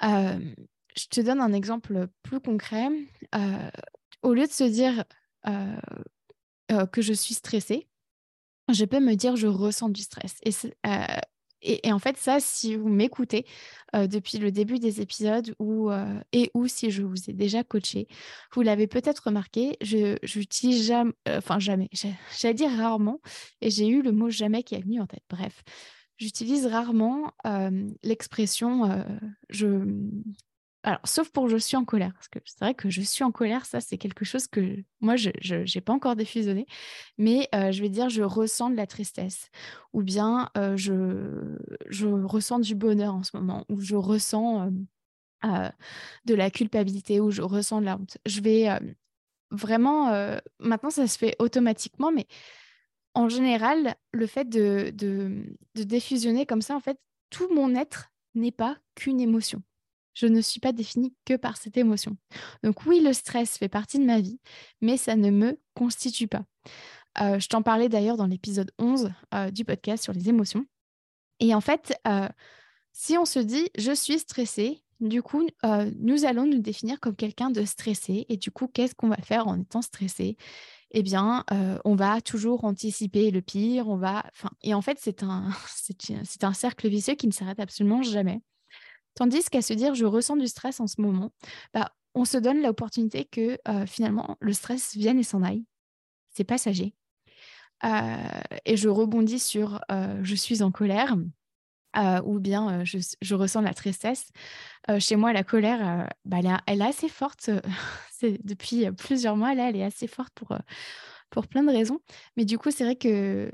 je 0.00 1.06
te 1.10 1.20
donne 1.20 1.40
un 1.40 1.52
exemple 1.52 2.06
plus 2.22 2.40
concret. 2.40 2.88
au 4.22 4.32
lieu 4.32 4.46
de 4.46 4.52
se 4.52 4.64
dire 4.64 5.04
que 5.44 7.02
je 7.02 7.12
suis 7.12 7.34
stressée, 7.34 7.88
je 8.72 8.84
peux 8.84 9.00
me 9.00 9.14
dire 9.14 9.34
je 9.34 9.48
ressens 9.48 9.88
du 9.88 10.02
stress. 10.02 10.36
Et, 11.64 11.92
en 11.92 11.98
fait, 11.98 12.16
ça, 12.16 12.40
si 12.40 12.76
vous 12.76 12.88
m'écoutez 12.88 13.46
euh, 13.94 14.06
depuis 14.06 14.38
le 14.38 14.52
début 14.52 14.78
des 14.78 15.00
épisodes 15.00 15.54
ou, 15.58 15.90
euh, 15.90 16.20
et 16.32 16.50
ou 16.54 16.66
si 16.66 16.90
je 16.90 17.02
vous 17.02 17.30
ai 17.30 17.32
déjà 17.32 17.64
coaché, 17.64 18.06
vous 18.52 18.62
l'avez 18.62 18.86
peut-être 18.86 19.24
remarqué, 19.26 19.76
je 19.80 20.16
n'utilise 20.38 20.86
jamais, 20.86 21.12
euh, 21.28 21.38
enfin 21.38 21.58
jamais, 21.58 21.88
j'allais 22.38 22.54
dire 22.54 22.70
rarement, 22.70 23.20
et 23.60 23.70
j'ai 23.70 23.88
eu 23.88 24.02
le 24.02 24.12
mot 24.12 24.30
jamais 24.30 24.62
qui 24.62 24.74
est 24.74 24.82
venu 24.82 25.00
en 25.00 25.06
tête. 25.06 25.24
Bref, 25.30 25.62
j'utilise 26.18 26.66
rarement 26.66 27.32
l'expression 28.02 29.04
je 29.50 29.66
alors, 30.84 31.00
sauf 31.04 31.30
pour 31.30 31.48
je 31.48 31.56
suis 31.56 31.78
en 31.78 31.84
colère, 31.86 32.12
parce 32.12 32.28
que 32.28 32.38
c'est 32.44 32.58
vrai 32.60 32.74
que 32.74 32.90
je 32.90 33.00
suis 33.00 33.24
en 33.24 33.32
colère, 33.32 33.64
ça 33.64 33.80
c'est 33.80 33.96
quelque 33.96 34.26
chose 34.26 34.46
que 34.46 34.84
moi 35.00 35.16
je 35.16 35.30
n'ai 35.30 35.80
pas 35.80 35.94
encore 35.94 36.14
diffusionné, 36.14 36.66
mais 37.16 37.48
euh, 37.54 37.72
je 37.72 37.80
vais 37.80 37.88
dire 37.88 38.10
je 38.10 38.22
ressens 38.22 38.68
de 38.68 38.76
la 38.76 38.86
tristesse, 38.86 39.48
ou 39.94 40.02
bien 40.02 40.50
euh, 40.58 40.76
je, 40.76 41.56
je 41.88 42.06
ressens 42.06 42.58
du 42.58 42.74
bonheur 42.74 43.14
en 43.14 43.22
ce 43.22 43.34
moment, 43.34 43.64
ou 43.70 43.80
je 43.80 43.96
ressens 43.96 44.70
euh, 45.46 45.68
de 46.26 46.34
la 46.34 46.50
culpabilité, 46.50 47.18
ou 47.18 47.30
je 47.30 47.40
ressens 47.40 47.80
de 47.80 47.86
la 47.86 47.96
honte. 47.96 48.18
Je 48.26 48.42
vais 48.42 48.68
vraiment, 49.50 50.10
maintenant 50.60 50.90
ça 50.90 51.06
se 51.06 51.16
fait 51.16 51.34
automatiquement, 51.38 52.12
mais 52.12 52.26
en 53.14 53.30
général, 53.30 53.94
le 54.12 54.26
fait 54.26 54.48
de, 54.48 54.90
de, 54.92 55.46
de 55.76 55.82
défusionner 55.82 56.44
comme 56.44 56.62
ça, 56.62 56.76
en 56.76 56.80
fait, 56.80 56.98
tout 57.30 57.48
mon 57.54 57.74
être 57.74 58.12
n'est 58.34 58.52
pas 58.52 58.76
qu'une 58.96 59.20
émotion 59.20 59.62
je 60.14 60.26
ne 60.26 60.40
suis 60.40 60.60
pas 60.60 60.72
définie 60.72 61.14
que 61.24 61.34
par 61.34 61.56
cette 61.56 61.76
émotion. 61.76 62.16
Donc 62.62 62.86
oui, 62.86 63.00
le 63.00 63.12
stress 63.12 63.58
fait 63.58 63.68
partie 63.68 63.98
de 63.98 64.04
ma 64.04 64.20
vie, 64.20 64.38
mais 64.80 64.96
ça 64.96 65.16
ne 65.16 65.30
me 65.30 65.58
constitue 65.74 66.28
pas. 66.28 66.44
Euh, 67.20 67.38
je 67.38 67.48
t'en 67.48 67.62
parlais 67.62 67.88
d'ailleurs 67.88 68.16
dans 68.16 68.26
l'épisode 68.26 68.72
11 68.78 69.10
euh, 69.34 69.50
du 69.50 69.64
podcast 69.64 70.02
sur 70.02 70.12
les 70.12 70.28
émotions. 70.28 70.66
Et 71.40 71.54
en 71.54 71.60
fait, 71.60 71.98
euh, 72.06 72.28
si 72.92 73.18
on 73.18 73.24
se 73.24 73.38
dit 73.38 73.68
je 73.76 73.92
suis 73.92 74.18
stressée, 74.18 74.80
du 75.00 75.22
coup, 75.22 75.46
nous 75.98 76.24
allons 76.24 76.46
nous 76.46 76.60
définir 76.60 77.00
comme 77.00 77.16
quelqu'un 77.16 77.50
de 77.50 77.64
stressé. 77.64 78.24
Et 78.28 78.36
du 78.36 78.50
coup, 78.52 78.68
qu'est-ce 78.68 78.94
qu'on 78.94 79.08
va 79.08 79.16
faire 79.16 79.48
en 79.48 79.60
étant 79.60 79.82
stressé? 79.82 80.36
Eh 80.92 81.02
bien, 81.02 81.44
on 81.84 81.96
va 81.96 82.22
toujours 82.22 82.64
anticiper 82.64 83.30
le 83.32 83.42
pire. 83.42 83.88
On 83.88 83.96
va, 83.96 84.24
et 84.62 84.72
en 84.72 84.80
fait, 84.80 84.98
c'est 85.68 86.44
un 86.44 86.52
cercle 86.54 86.88
vicieux 86.88 87.16
qui 87.16 87.26
ne 87.26 87.32
s'arrête 87.32 87.58
absolument 87.60 88.02
jamais. 88.02 88.40
Tandis 89.14 89.44
qu'à 89.44 89.62
se 89.62 89.72
dire 89.72 89.94
je 89.94 90.04
ressens 90.04 90.36
du 90.36 90.48
stress 90.48 90.80
en 90.80 90.86
ce 90.86 91.00
moment, 91.00 91.32
bah, 91.72 91.92
on 92.14 92.24
se 92.24 92.38
donne 92.38 92.62
l'opportunité 92.62 93.24
que 93.24 93.58
euh, 93.68 93.86
finalement 93.86 94.36
le 94.40 94.52
stress 94.52 94.94
vienne 94.94 95.18
et 95.18 95.24
s'en 95.24 95.42
aille. 95.42 95.64
C'est 96.30 96.44
passager. 96.44 96.94
Euh, 97.84 98.16
et 98.64 98.76
je 98.76 98.88
rebondis 98.88 99.40
sur 99.40 99.80
euh, 99.90 100.18
je 100.22 100.34
suis 100.34 100.62
en 100.62 100.70
colère. 100.70 101.16
ou 102.24 102.40
bien 102.40 102.84
je, 102.84 103.34
ressens 103.34 103.60
la 103.60 103.74
tristesse. 103.74 104.30
chez 104.98 105.16
moi, 105.16 105.32
la 105.32 105.44
colère, 105.44 106.08
bah, 106.24 106.38
elle, 106.66 106.80
est, 106.80 106.84
assez 106.84 107.08
forte. 107.08 107.50
depuis 108.22 108.90
plusieurs 108.92 109.36
mois, 109.36 109.54
là, 109.54 109.68
elle 109.68 109.76
est 109.76 109.84
assez 109.84 110.08
forte 110.08 110.32
pour, 110.34 110.56
pour 111.30 111.46
plein 111.46 111.62
de 111.62 111.70
raisons. 111.70 112.00
Mais 112.36 112.44
du 112.44 112.58
coup, 112.58 112.72
c'est 112.72 112.84
vrai 112.84 112.96
que, 112.96 113.50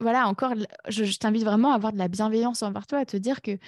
voilà, 0.00 0.26
encore, 0.26 0.54
je, 0.88 1.04
je 1.04 1.18
t'invite 1.18 1.44
vraiment 1.44 1.72
à 1.72 1.74
avoir 1.74 1.92
de 1.92 1.98
la 1.98 2.08
bienveillance 2.08 2.62
envers 2.62 2.86
toi, 2.86 3.00
à 3.00 3.04
te 3.04 3.16
dire 3.18 3.42
que 3.42 3.58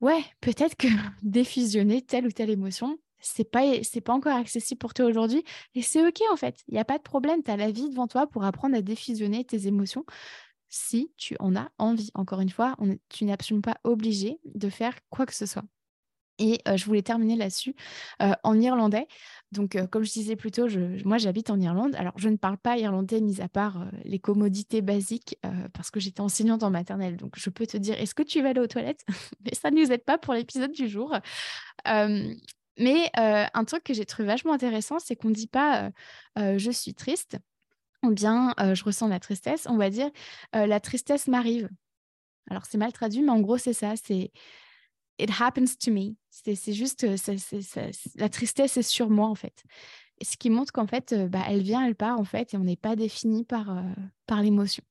ouais, 0.00 0.24
peut-être 0.40 0.76
que 0.76 0.88
défusionner 1.22 2.02
telle 2.02 2.26
ou 2.26 2.32
telle 2.32 2.50
émotion, 2.50 2.98
c'est 3.20 3.50
pas 3.50 3.62
c'est 3.82 4.00
pas 4.00 4.12
encore 4.12 4.36
accessible 4.36 4.78
pour 4.78 4.94
toi 4.94 5.06
aujourd'hui 5.06 5.44
et 5.74 5.82
c'est 5.82 6.06
OK 6.06 6.20
en 6.30 6.36
fait. 6.36 6.62
Il 6.68 6.74
n'y 6.74 6.80
a 6.80 6.84
pas 6.84 6.98
de 6.98 7.02
problème, 7.02 7.42
tu 7.42 7.50
as 7.50 7.56
la 7.56 7.70
vie 7.70 7.88
devant 7.90 8.06
toi 8.06 8.26
pour 8.26 8.44
apprendre 8.44 8.76
à 8.76 8.82
défusionner 8.82 9.44
tes 9.44 9.66
émotions 9.66 10.04
si 10.68 11.12
tu 11.16 11.36
en 11.40 11.56
as 11.56 11.70
envie. 11.78 12.10
Encore 12.14 12.40
une 12.40 12.50
fois, 12.50 12.76
tu 13.08 13.24
n'es 13.24 13.32
absolument 13.32 13.62
pas 13.62 13.78
obligé 13.84 14.40
de 14.44 14.68
faire 14.68 14.94
quoi 15.10 15.26
que 15.26 15.34
ce 15.34 15.46
soit. 15.46 15.64
Et 16.38 16.60
je 16.66 16.84
voulais 16.84 17.02
terminer 17.02 17.36
là-dessus 17.36 17.74
en 18.18 18.60
irlandais. 18.60 19.06
Donc, 19.52 19.78
comme 19.90 20.02
je 20.02 20.12
disais 20.12 20.34
plus 20.34 20.50
tôt, 20.50 20.66
moi 21.04 21.16
j'habite 21.16 21.48
en 21.50 21.60
Irlande. 21.60 21.94
Alors, 21.94 22.12
je 22.16 22.28
ne 22.28 22.36
parle 22.36 22.58
pas 22.58 22.76
irlandais, 22.76 23.20
mis 23.20 23.40
à 23.40 23.48
part 23.48 23.86
les 24.04 24.18
commodités 24.18 24.82
basiques, 24.82 25.38
parce 25.72 25.92
que 25.92 26.00
j'étais 26.00 26.20
enseignante 26.20 26.64
en 26.64 26.70
maternelle. 26.70 27.16
Donc, 27.16 27.34
je 27.36 27.50
peux 27.50 27.66
te 27.66 27.76
dire, 27.76 28.00
est-ce 28.00 28.14
que 28.14 28.24
tu 28.24 28.42
vas 28.42 28.48
aller 28.48 28.60
aux 28.60 28.66
toilettes? 28.66 29.04
Mais 29.44 29.54
ça 29.54 29.70
ne 29.70 29.80
nous 29.80 29.92
aide 29.92 30.04
pas 30.04 30.18
pour 30.18 30.34
l'épisode 30.34 30.72
du 30.72 30.88
jour. 30.88 31.16
mais 31.86 33.10
un 33.14 33.64
truc 33.64 33.84
que 33.84 33.94
j'ai 33.94 34.04
trouvé 34.04 34.26
vachement 34.26 34.52
intéressant, 34.52 34.98
c'est 34.98 35.14
qu'on 35.14 35.28
ne 35.28 35.34
dit 35.34 35.46
pas 35.46 35.90
je 36.36 36.70
suis 36.72 36.94
triste 36.94 37.38
ou 38.02 38.10
bien 38.10 38.54
je 38.58 38.82
ressens 38.82 39.06
la 39.06 39.20
tristesse. 39.20 39.66
On 39.70 39.76
va 39.76 39.88
dire 39.88 40.10
la 40.52 40.80
tristesse 40.80 41.28
m'arrive. 41.28 41.68
Alors, 42.50 42.66
c'est 42.66 42.78
mal 42.78 42.92
traduit, 42.92 43.22
mais 43.22 43.30
en 43.30 43.40
gros, 43.40 43.56
c'est 43.56 43.72
ça. 43.72 43.94
C'est 43.96 44.30
it 45.18 45.30
happens 45.40 45.76
to 45.78 45.90
me. 45.90 46.14
C'est 46.30 46.72
juste, 46.72 47.06
la 48.16 48.28
tristesse 48.28 48.76
est 48.76 48.82
sur 48.82 49.10
moi 49.10 49.28
en 49.28 49.34
fait. 49.34 49.62
Ce 50.22 50.36
qui 50.36 50.50
montre 50.50 50.72
qu'en 50.72 50.86
fait, 50.86 51.14
bah, 51.28 51.44
elle 51.48 51.62
vient, 51.62 51.84
elle 51.86 51.96
part 51.96 52.18
en 52.18 52.24
fait, 52.24 52.54
et 52.54 52.56
on 52.56 52.64
n'est 52.64 52.76
pas 52.76 52.96
défini 52.96 53.44
par, 53.44 53.82
par 54.26 54.42
l'émotion. 54.42 54.84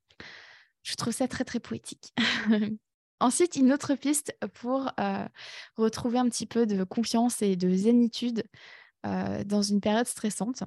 Je 0.83 0.95
trouve 0.95 1.13
ça 1.13 1.27
très 1.27 1.45
très 1.45 1.59
poétique. 1.59 2.13
Ensuite, 3.19 3.55
une 3.55 3.71
autre 3.71 3.95
piste 3.95 4.36
pour 4.53 4.91
retrouver 5.77 6.19
un 6.19 6.27
petit 6.27 6.45
peu 6.45 6.65
de 6.65 6.83
confiance 6.83 7.41
et 7.41 7.55
de 7.55 7.73
zénitude 7.73 8.43
dans 9.03 9.62
une 9.62 9.79
période 9.79 10.07
stressante. 10.07 10.63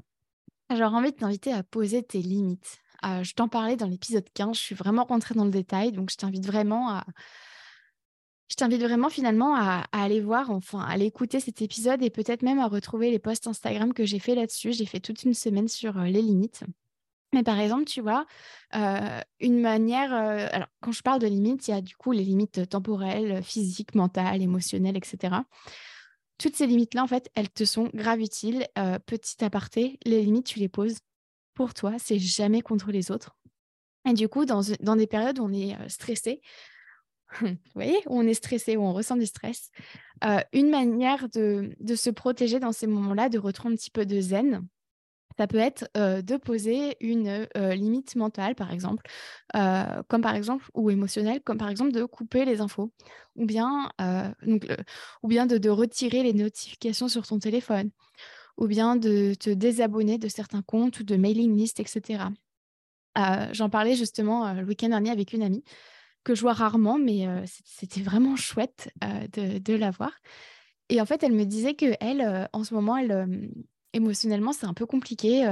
J'aurais 0.71 0.97
envie 0.97 1.12
de 1.12 1.16
t'inviter 1.16 1.53
à 1.53 1.62
poser 1.62 2.03
tes 2.03 2.21
limites. 2.21 2.79
je 3.03 3.33
t'en 3.35 3.49
parlais 3.49 3.77
dans 3.77 3.87
l'épisode 3.87 4.27
15, 4.33 4.57
je 4.57 4.62
suis 4.62 4.75
vraiment 4.75 5.05
rentrée 5.05 5.35
dans 5.35 5.45
le 5.45 5.51
détail, 5.51 5.92
donc 5.92 6.11
je 6.11 6.16
t'invite 6.16 6.47
vraiment 6.47 6.90
à, 6.90 7.07
je 8.49 8.55
t'invite 8.55 8.83
vraiment 8.83 9.11
finalement 9.11 9.57
à, 9.57 9.85
aller 9.93 10.21
voir, 10.21 10.51
enfin, 10.51 10.81
à 10.81 10.91
aller 10.93 11.07
écouter 11.07 11.41
cet 11.41 11.63
épisode 11.63 12.03
et 12.03 12.11
peut-être 12.11 12.43
même 12.43 12.61
à 12.61 12.69
retrouver 12.69 13.11
les 13.11 13.19
posts 13.19 13.47
Instagram 13.47 13.93
que 13.93 14.05
j'ai 14.05 14.19
fait 14.19 14.35
là-dessus. 14.35 14.73
J'ai 14.73 14.87
fait 14.87 15.01
toute 15.01 15.25
une 15.25 15.35
semaine 15.35 15.69
sur 15.69 15.99
les 15.99 16.23
limites. 16.23 16.63
Mais 17.33 17.43
par 17.43 17.59
exemple, 17.59 17.85
tu 17.85 18.01
vois, 18.01 18.25
une 18.73 19.61
manière. 19.61 20.13
alors, 20.13 20.69
quand 20.81 20.93
je 20.93 21.03
parle 21.03 21.21
de 21.21 21.27
limites, 21.27 21.67
il 21.67 21.73
y 21.73 21.75
a 21.75 21.81
du 21.81 21.97
coup 21.97 22.13
les 22.13 22.23
limites 22.23 22.69
temporelles, 22.69 23.43
physiques, 23.43 23.95
mentales, 23.97 24.43
émotionnelles, 24.43 24.97
etc. 24.97 25.35
Toutes 26.39 26.55
ces 26.55 26.67
limites-là, 26.67 27.03
en 27.03 27.09
fait, 27.09 27.29
elles 27.35 27.51
te 27.51 27.65
sont 27.65 27.91
grave 27.95 28.21
utiles. 28.21 28.67
petit 29.07 29.45
aparté, 29.45 29.99
les 30.05 30.23
limites, 30.23 30.47
tu 30.47 30.61
les 30.61 30.69
poses 30.69 30.99
pour 31.55 31.75
toi, 31.75 31.95
c'est 31.99 32.19
jamais 32.19 32.61
contre 32.61 32.93
les 32.93 33.11
autres. 33.11 33.37
Et 34.09 34.13
du 34.13 34.29
coup, 34.29 34.45
dans, 34.45 34.61
dans 34.81 34.95
des 34.95 35.09
périodes 35.09 35.41
où 35.41 35.45
on 35.45 35.53
est 35.53 35.77
stressé, 35.89 36.41
vous 37.41 37.57
voyez, 37.75 37.99
on 38.07 38.27
est 38.27 38.35
stressé, 38.35 38.77
on 38.77 38.93
ressent 38.93 39.17
du 39.17 39.27
stress. 39.27 39.71
Euh, 40.25 40.41
une 40.53 40.71
manière 40.71 41.29
de, 41.29 41.75
se 41.95 42.11
protéger 42.11 42.61
dans 42.61 42.73
ces 42.73 42.87
moments-là, 42.87 43.29
de 43.29 43.39
retrouver 43.39 43.75
un 43.75 43.77
petit 43.77 43.91
peu 43.91 44.07
de 44.07 44.21
zen, 44.21 44.67
ça 45.39 45.47
peut 45.47 45.59
être 45.59 45.87
euh, 45.99 46.23
de 46.23 46.37
poser 46.39 46.97
une 47.01 47.47
euh, 47.57 47.75
limite 47.75 48.17
mentale, 48.17 48.55
par 48.55 48.73
exemple, 48.73 49.03
comme 49.53 50.23
par 50.23 50.35
exemple, 50.35 50.67
ou 50.75 50.91
émotionnelle, 50.91 51.43
comme 51.43 51.59
par 51.59 51.69
exemple 51.69 51.93
de 51.93 52.05
couper 52.05 52.45
les 52.45 52.61
infos, 52.61 52.93
ou 53.35 53.45
bien, 53.45 53.91
donc, 54.43 54.67
ou 55.23 55.29
bien 55.29 55.47
de, 55.47 55.59
de, 55.59 55.69
retirer 55.69 56.23
les 56.23 56.33
notifications 56.33 57.09
sur 57.09 57.27
ton 57.27 57.39
téléphone, 57.39 57.91
ou 58.57 58.67
bien 58.67 58.97
de 58.97 59.35
te 59.35 59.51
désabonner 59.51 60.17
de 60.19 60.29
certains 60.29 60.62
comptes 60.62 61.01
ou 61.01 61.05
de 61.05 61.17
mailing 61.17 61.55
list, 61.57 61.81
etc. 61.81 62.25
J'en 63.53 63.71
parlais 63.71 63.95
justement 63.95 64.53
le 64.55 64.65
week-end 64.65 64.89
dernier 64.89 65.11
avec 65.11 65.33
une 65.33 65.43
amie 65.43 65.65
que 66.27 66.35
je 66.35 66.41
vois 66.41 66.55
rarement, 66.55 66.99
mais 66.99 67.25
c'était 67.65 68.01
vraiment 68.01 68.35
chouette 68.35 68.91
de, 69.33 69.59
de, 69.59 69.75
la 69.75 69.93
voir. 69.93 70.11
Et 70.89 71.01
en 71.01 71.07
fait, 71.07 71.23
elle 71.23 71.33
me 71.33 71.45
disait 71.45 71.75
que 71.75 71.95
elle, 72.01 72.49
en 72.53 72.65
ce 72.65 72.75
moment, 72.75 72.97
elle, 72.97 73.49
émotionnellement, 73.93 74.53
c'est 74.53 74.67
un 74.67 74.75
peu 74.75 74.87
compliqué. 74.87 75.49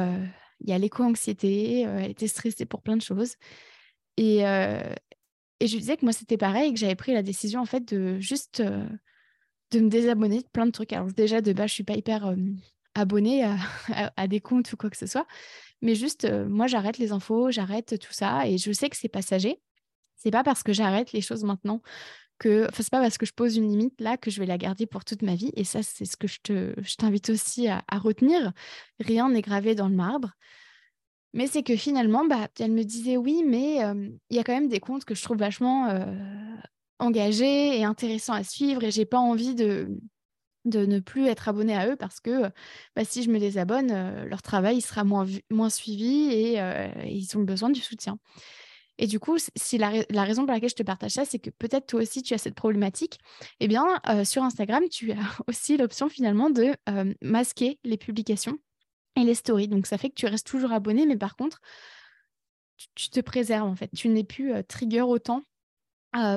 Il 0.61 0.69
y 0.69 0.73
a 0.73 0.79
l'éco-anxiété, 0.79 1.83
elle 1.83 2.11
était 2.11 2.27
stressée 2.27 2.67
pour 2.67 2.83
plein 2.83 2.97
de 2.97 3.03
choses. 3.03 3.37
Et, 4.17 4.39
et 4.41 5.67
je 5.69 5.79
disais 5.79 5.97
que 5.97 6.05
moi, 6.05 6.13
c'était 6.13 6.37
pareil, 6.37 6.75
que 6.75 6.81
j'avais 6.81 6.97
pris 6.97 7.13
la 7.13 7.23
décision, 7.23 7.61
en 7.61 7.67
fait, 7.67 7.95
de 7.95 8.19
juste 8.19 8.61
de 8.61 9.81
me 9.81 9.89
désabonner 9.89 10.41
de 10.41 10.49
plein 10.49 10.67
de 10.67 10.73
trucs. 10.73 10.93
Alors 10.93 11.07
déjà, 11.07 11.41
de 11.41 11.53
base, 11.53 11.69
je 11.69 11.75
suis 11.75 11.85
pas 11.85 11.95
hyper 11.95 12.35
abonnée 12.97 13.45
à, 14.17 14.27
des 14.27 14.41
comptes 14.41 14.73
ou 14.73 14.77
quoi 14.77 14.91
que 14.91 14.97
ce 14.97 15.07
soit. 15.07 15.29
Mais 15.83 15.95
juste, 15.95 16.29
moi, 16.49 16.67
j'arrête 16.67 16.99
les 16.99 17.13
infos, 17.13 17.53
j'arrête 17.53 17.97
tout 18.01 18.13
ça. 18.13 18.49
Et 18.49 18.59
je 18.59 18.73
sais 18.73 18.91
que 18.91 18.97
c'est 18.97 19.09
passager. 19.09 19.61
C'est 20.17 20.31
pas 20.31 20.43
parce 20.43 20.63
que 20.63 20.73
j'arrête 20.73 21.13
les 21.13 21.21
choses 21.21 21.45
maintenant 21.45 21.83
que, 22.39 22.65
enfin, 22.69 22.83
c'est 22.83 22.91
pas 22.91 23.01
parce 23.01 23.19
que 23.19 23.27
je 23.27 23.33
pose 23.33 23.57
une 23.57 23.69
limite 23.69 24.01
là 24.01 24.17
que 24.17 24.31
je 24.31 24.41
vais 24.41 24.47
la 24.47 24.59
garder 24.59 24.87
pour 24.87 25.05
toute 25.05 25.23
ma 25.23 25.35
vie. 25.35 25.51
Et 25.55 25.65
ça, 25.65 25.83
c'est 25.83 26.05
ce 26.05 26.17
que 26.17 26.27
je, 26.29 26.41
te, 26.43 26.75
je 26.81 26.97
t'invite 26.97 27.31
aussi 27.31 27.69
à, 27.69 27.83
retenir. 27.93 28.53
Rien 29.01 29.31
n'est 29.31 29.43
gravé 29.43 29.75
dans 29.75 29.89
le 29.89 29.95
marbre. 29.95 30.33
Mais 31.33 31.47
c'est 31.47 31.63
que 31.63 31.77
finalement, 31.77 32.25
bah, 32.27 32.49
elle 32.61 32.73
me 32.73 32.85
disait 32.85 33.17
oui, 33.17 33.43
mais 33.45 33.79
il 34.31 34.37
y 34.37 34.39
a 34.39 34.45
quand 34.45 34.55
même 34.55 34.69
des 34.69 34.81
comptes 34.81 35.05
que 35.05 35.15
je 35.15 35.23
trouve 35.23 35.39
vachement 35.39 35.89
engagés 37.01 37.79
et 37.79 37.85
intéressants 37.85 38.35
à 38.35 38.45
suivre 38.45 38.85
et 38.85 38.93
j'ai 38.93 39.05
pas 39.05 39.19
envie 39.19 39.57
de, 39.57 39.89
de 40.65 40.87
ne 40.87 41.01
plus 41.01 41.27
être 41.27 41.49
abonnée 41.49 41.77
à 41.77 41.89
eux 41.89 41.97
parce 41.97 42.21
que 42.21 42.43
bah, 42.95 43.05
si 43.05 43.25
je 43.25 43.31
me 43.31 43.41
désabonne, 43.41 44.25
leur 44.27 44.43
travail 44.43 44.77
il 44.77 44.83
sera 44.83 45.03
moins, 45.03 45.27
moins 45.51 45.71
suivi 45.71 46.31
et, 46.31 46.55
et 46.55 47.11
ils 47.11 47.37
ont 47.37 47.43
besoin 47.43 47.71
du 47.71 47.81
soutien. 47.81 48.17
Et 48.99 49.07
du 49.07 49.19
coup, 49.19 49.37
si 49.57 49.79
la, 49.79 49.91
raison 50.23 50.45
pour 50.45 50.53
laquelle 50.53 50.71
je 50.71 50.77
te 50.77 50.83
partage 50.83 51.13
ça, 51.13 51.25
c'est 51.25 51.39
que 51.39 51.51
peut-être 51.51 51.87
toi 51.87 52.03
aussi 52.03 52.23
tu 52.23 52.33
as 52.35 52.39
cette 52.39 52.55
problématique, 52.55 53.19
eh 53.61 53.67
bien, 53.67 54.01
euh, 54.09 54.25
sur 54.25 54.43
Instagram, 54.43 54.85
tu 54.89 55.13
as 55.13 55.17
aussi 55.49 55.77
l'option 55.77 56.09
finalement 56.09 56.51
de 56.51 56.75
euh, 56.89 57.13
masquer 57.21 57.81
les 57.85 57.97
publications 57.97 58.59
et 59.17 59.25
les 59.25 59.35
stories. 59.35 59.69
Donc, 59.69 59.87
ça 59.87 59.99
fait 59.99 60.11
que 60.11 60.15
tu 60.15 60.27
restes 60.27 60.47
toujours 60.47 60.73
abonné, 60.73 61.07
mais 61.07 61.17
par 61.17 61.37
contre, 61.37 61.61
tu, 62.95 63.11
te 63.11 63.21
préserves 63.21 63.69
en 63.69 63.75
fait. 63.75 63.91
Tu 63.97 64.09
n'es 64.09 64.25
plus 64.25 64.53
euh, 64.53 64.63
trigger 64.63 65.03
autant 65.03 65.43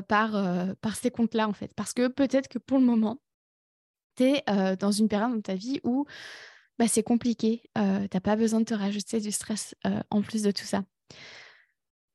par, 0.07 0.31
par 0.81 0.95
ces 0.95 1.11
comptes-là 1.11 1.47
en 1.47 1.53
fait. 1.53 1.71
Parce 1.75 1.93
que 1.93 2.07
peut-être 2.07 2.47
que 2.47 2.57
pour 2.57 2.79
le 2.79 2.83
moment, 2.83 3.21
tu 4.15 4.23
es 4.23 4.43
dans 4.79 4.89
une 4.89 5.07
période 5.07 5.35
de 5.35 5.41
ta 5.41 5.53
vie 5.53 5.79
où 5.83 6.07
bah, 6.79 6.87
c'est 6.87 7.03
compliqué. 7.03 7.61
tu 7.75 7.81
n'as 7.81 8.19
pas 8.19 8.35
besoin 8.35 8.61
de 8.61 8.65
te 8.65 8.73
rajouter 8.73 9.19
du 9.19 9.31
stress 9.31 9.75
en 10.09 10.23
plus 10.23 10.41
de 10.41 10.49
tout 10.49 10.63
ça. 10.63 10.83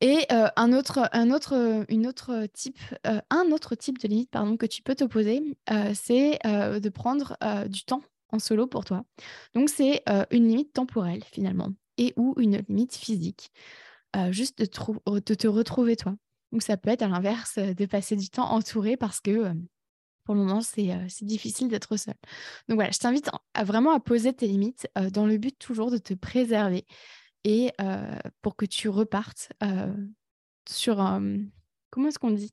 Et 0.02 0.26
un 0.30 0.72
autre, 0.72 1.08
un 1.12 1.30
autre, 1.30 1.84
une 1.88 2.08
autre 2.08 2.46
type, 2.52 2.80
un 3.04 3.52
autre 3.52 3.76
type 3.76 3.98
de 3.98 4.08
limite 4.08 4.30
pardon, 4.30 4.56
que 4.56 4.66
tu 4.66 4.82
peux 4.82 4.96
te 4.96 5.04
poser, 5.04 5.56
c'est 5.94 6.40
de 6.44 6.88
prendre 6.88 7.36
du 7.68 7.84
temps 7.84 8.02
en 8.30 8.40
solo 8.40 8.66
pour 8.66 8.84
toi. 8.84 9.04
Donc, 9.54 9.68
c'est 9.68 10.02
une 10.32 10.48
limite 10.48 10.72
temporelle 10.72 11.22
finalement 11.22 11.68
et 11.98 12.14
ou 12.16 12.34
une 12.38 12.64
limite 12.68 12.96
physique, 12.96 13.52
juste 14.30 14.58
de, 14.58 15.20
de, 15.20 15.34
te 15.34 15.46
retrouver 15.46 15.94
toi. 15.94 16.16
Donc, 16.50 16.62
ça 16.62 16.76
peut 16.76 16.90
être 16.90 17.02
à 17.02 17.08
l'inverse 17.08 17.60
de 17.60 17.86
passer 17.86 18.16
du 18.16 18.28
temps 18.28 18.50
entouré 18.50 18.96
parce 18.96 19.20
que 19.20 19.54
pour 20.24 20.34
le 20.34 20.40
moment, 20.40 20.62
c'est 20.62 20.98
difficile 21.22 21.68
d'être 21.68 21.96
seul. 21.96 22.14
Donc 22.68 22.76
voilà, 22.76 22.90
je 22.90 22.98
t'invite 22.98 23.30
à, 23.54 23.64
vraiment 23.64 23.92
à 23.92 24.00
poser 24.00 24.32
tes 24.32 24.46
limites 24.46 24.88
dans 25.12 25.26
le 25.26 25.36
but 25.36 25.56
toujours 25.58 25.90
de 25.90 25.98
te 25.98 26.14
préserver, 26.14 26.86
et 27.44 27.72
pour 28.40 28.56
que 28.56 28.66
tu 28.66 28.88
repartes 28.88 29.52
sur 30.68 31.00
un... 31.00 31.38
Comment 31.90 32.08
est-ce 32.08 32.18
qu'on 32.18 32.30
dit? 32.30 32.52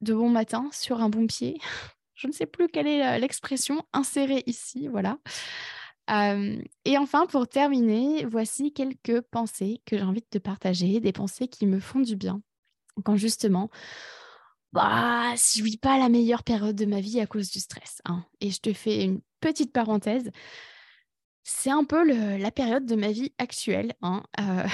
De 0.00 0.14
bon 0.14 0.28
matin, 0.30 0.68
sur 0.72 1.00
un 1.00 1.08
bon 1.08 1.26
pied. 1.26 1.58
Je 2.14 2.26
ne 2.26 2.32
sais 2.32 2.46
plus 2.46 2.68
quelle 2.68 2.86
est 2.86 3.18
l'expression 3.20 3.84
insérée 3.92 4.42
ici, 4.46 4.88
voilà. 4.88 5.18
et 6.08 6.98
enfin, 6.98 7.26
pour 7.26 7.46
terminer, 7.46 8.24
voici 8.24 8.72
quelques 8.72 9.20
pensées 9.20 9.80
que 9.86 9.96
j'ai 9.96 10.02
envie 10.02 10.22
de 10.22 10.26
te 10.28 10.38
partager, 10.38 10.98
des 10.98 11.12
pensées 11.12 11.46
qui 11.46 11.64
me 11.64 11.78
font 11.78 12.00
du 12.00 12.16
bien. 12.16 12.42
Quand 13.04 13.14
justement, 13.14 13.70
bah, 14.72 15.34
je 15.34 15.62
vis 15.62 15.78
pas 15.78 15.98
la 15.98 16.08
meilleure 16.08 16.42
période 16.42 16.76
de 16.76 16.86
ma 16.86 17.00
vie 17.00 17.20
à 17.20 17.26
cause 17.26 17.50
du 17.50 17.58
stress. 17.58 18.02
Hein. 18.04 18.24
Et 18.40 18.50
je 18.50 18.60
te 18.60 18.72
fais 18.72 19.04
une 19.04 19.20
petite 19.40 19.72
parenthèse. 19.72 20.30
C'est 21.50 21.70
un 21.70 21.84
peu 21.84 22.04
la 22.36 22.50
période 22.50 22.84
de 22.84 22.94
ma 22.94 23.10
vie 23.10 23.32
actuelle. 23.38 23.94
Hein. 24.02 24.22
Euh, 24.38 24.66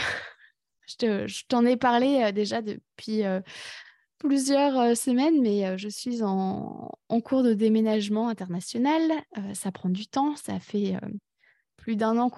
je, 1.29 1.47
t'en 1.47 1.65
ai 1.65 1.77
parlé 1.77 2.21
euh, 2.21 2.33
déjà 2.33 2.63
depuis 2.63 3.23
euh, 3.23 3.41
plusieurs 4.19 4.97
semaines, 4.97 5.41
mais 5.41 5.79
je 5.79 5.89
suis 5.89 6.25
en, 6.25 6.91
cours 7.25 7.45
de 7.45 7.55
déménagement 7.55 8.29
international. 8.29 9.01
ça 9.53 9.71
prend 9.71 9.89
du 9.89 10.09
temps. 10.09 10.35
Ça 10.35 10.59
fait 10.59 10.97
plus 11.77 11.95
d'un 11.95 12.19
an, 12.19 12.29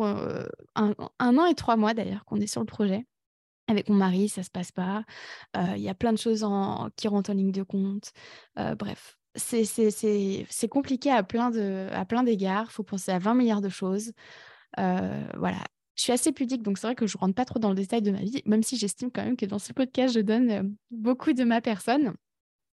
un, 0.74 0.94
an 1.18 1.46
et 1.46 1.54
trois 1.54 1.76
mois 1.76 1.94
d'ailleurs 1.94 2.26
qu'on 2.26 2.36
est 2.36 2.46
sur 2.46 2.60
le 2.60 2.66
projet. 2.66 3.06
Avec 3.68 3.88
mon 3.88 3.96
mari, 3.96 4.28
ça 4.28 4.42
se 4.42 4.50
passe 4.50 4.70
pas. 4.70 5.04
Il 5.54 5.80
y 5.80 5.88
a 5.88 5.94
plein 5.94 6.12
de 6.12 6.18
choses 6.18 6.46
qui 6.96 7.08
rentrent 7.08 7.30
en 7.30 7.34
ligne 7.34 7.52
de 7.52 7.62
compte. 7.62 8.12
bref, 8.54 9.16
c'est 9.36 10.68
compliqué 10.68 11.10
à 11.10 11.22
plein 11.22 11.50
d'égards. 11.50 12.66
Il 12.68 12.72
faut 12.72 12.82
penser 12.82 13.12
à 13.12 13.18
20 13.18 13.34
milliards 13.34 13.60
de 13.60 13.68
choses. 13.68 14.12
Euh, 14.78 15.26
voilà. 15.36 15.58
Je 15.94 16.02
suis 16.02 16.12
assez 16.12 16.32
pudique, 16.32 16.62
donc 16.62 16.76
c'est 16.76 16.86
vrai 16.86 16.94
que 16.94 17.06
je 17.06 17.16
ne 17.16 17.20
rentre 17.20 17.34
pas 17.34 17.46
trop 17.46 17.58
dans 17.58 17.70
le 17.70 17.74
détail 17.74 18.02
de 18.02 18.10
ma 18.10 18.20
vie, 18.20 18.42
même 18.44 18.62
si 18.62 18.76
j'estime 18.76 19.10
quand 19.10 19.24
même 19.24 19.36
que 19.36 19.46
dans 19.46 19.58
ce 19.58 19.72
podcast, 19.72 20.14
je 20.14 20.20
donne 20.20 20.50
euh, 20.50 20.62
beaucoup 20.90 21.32
de 21.32 21.42
ma 21.42 21.62
personne. 21.62 22.14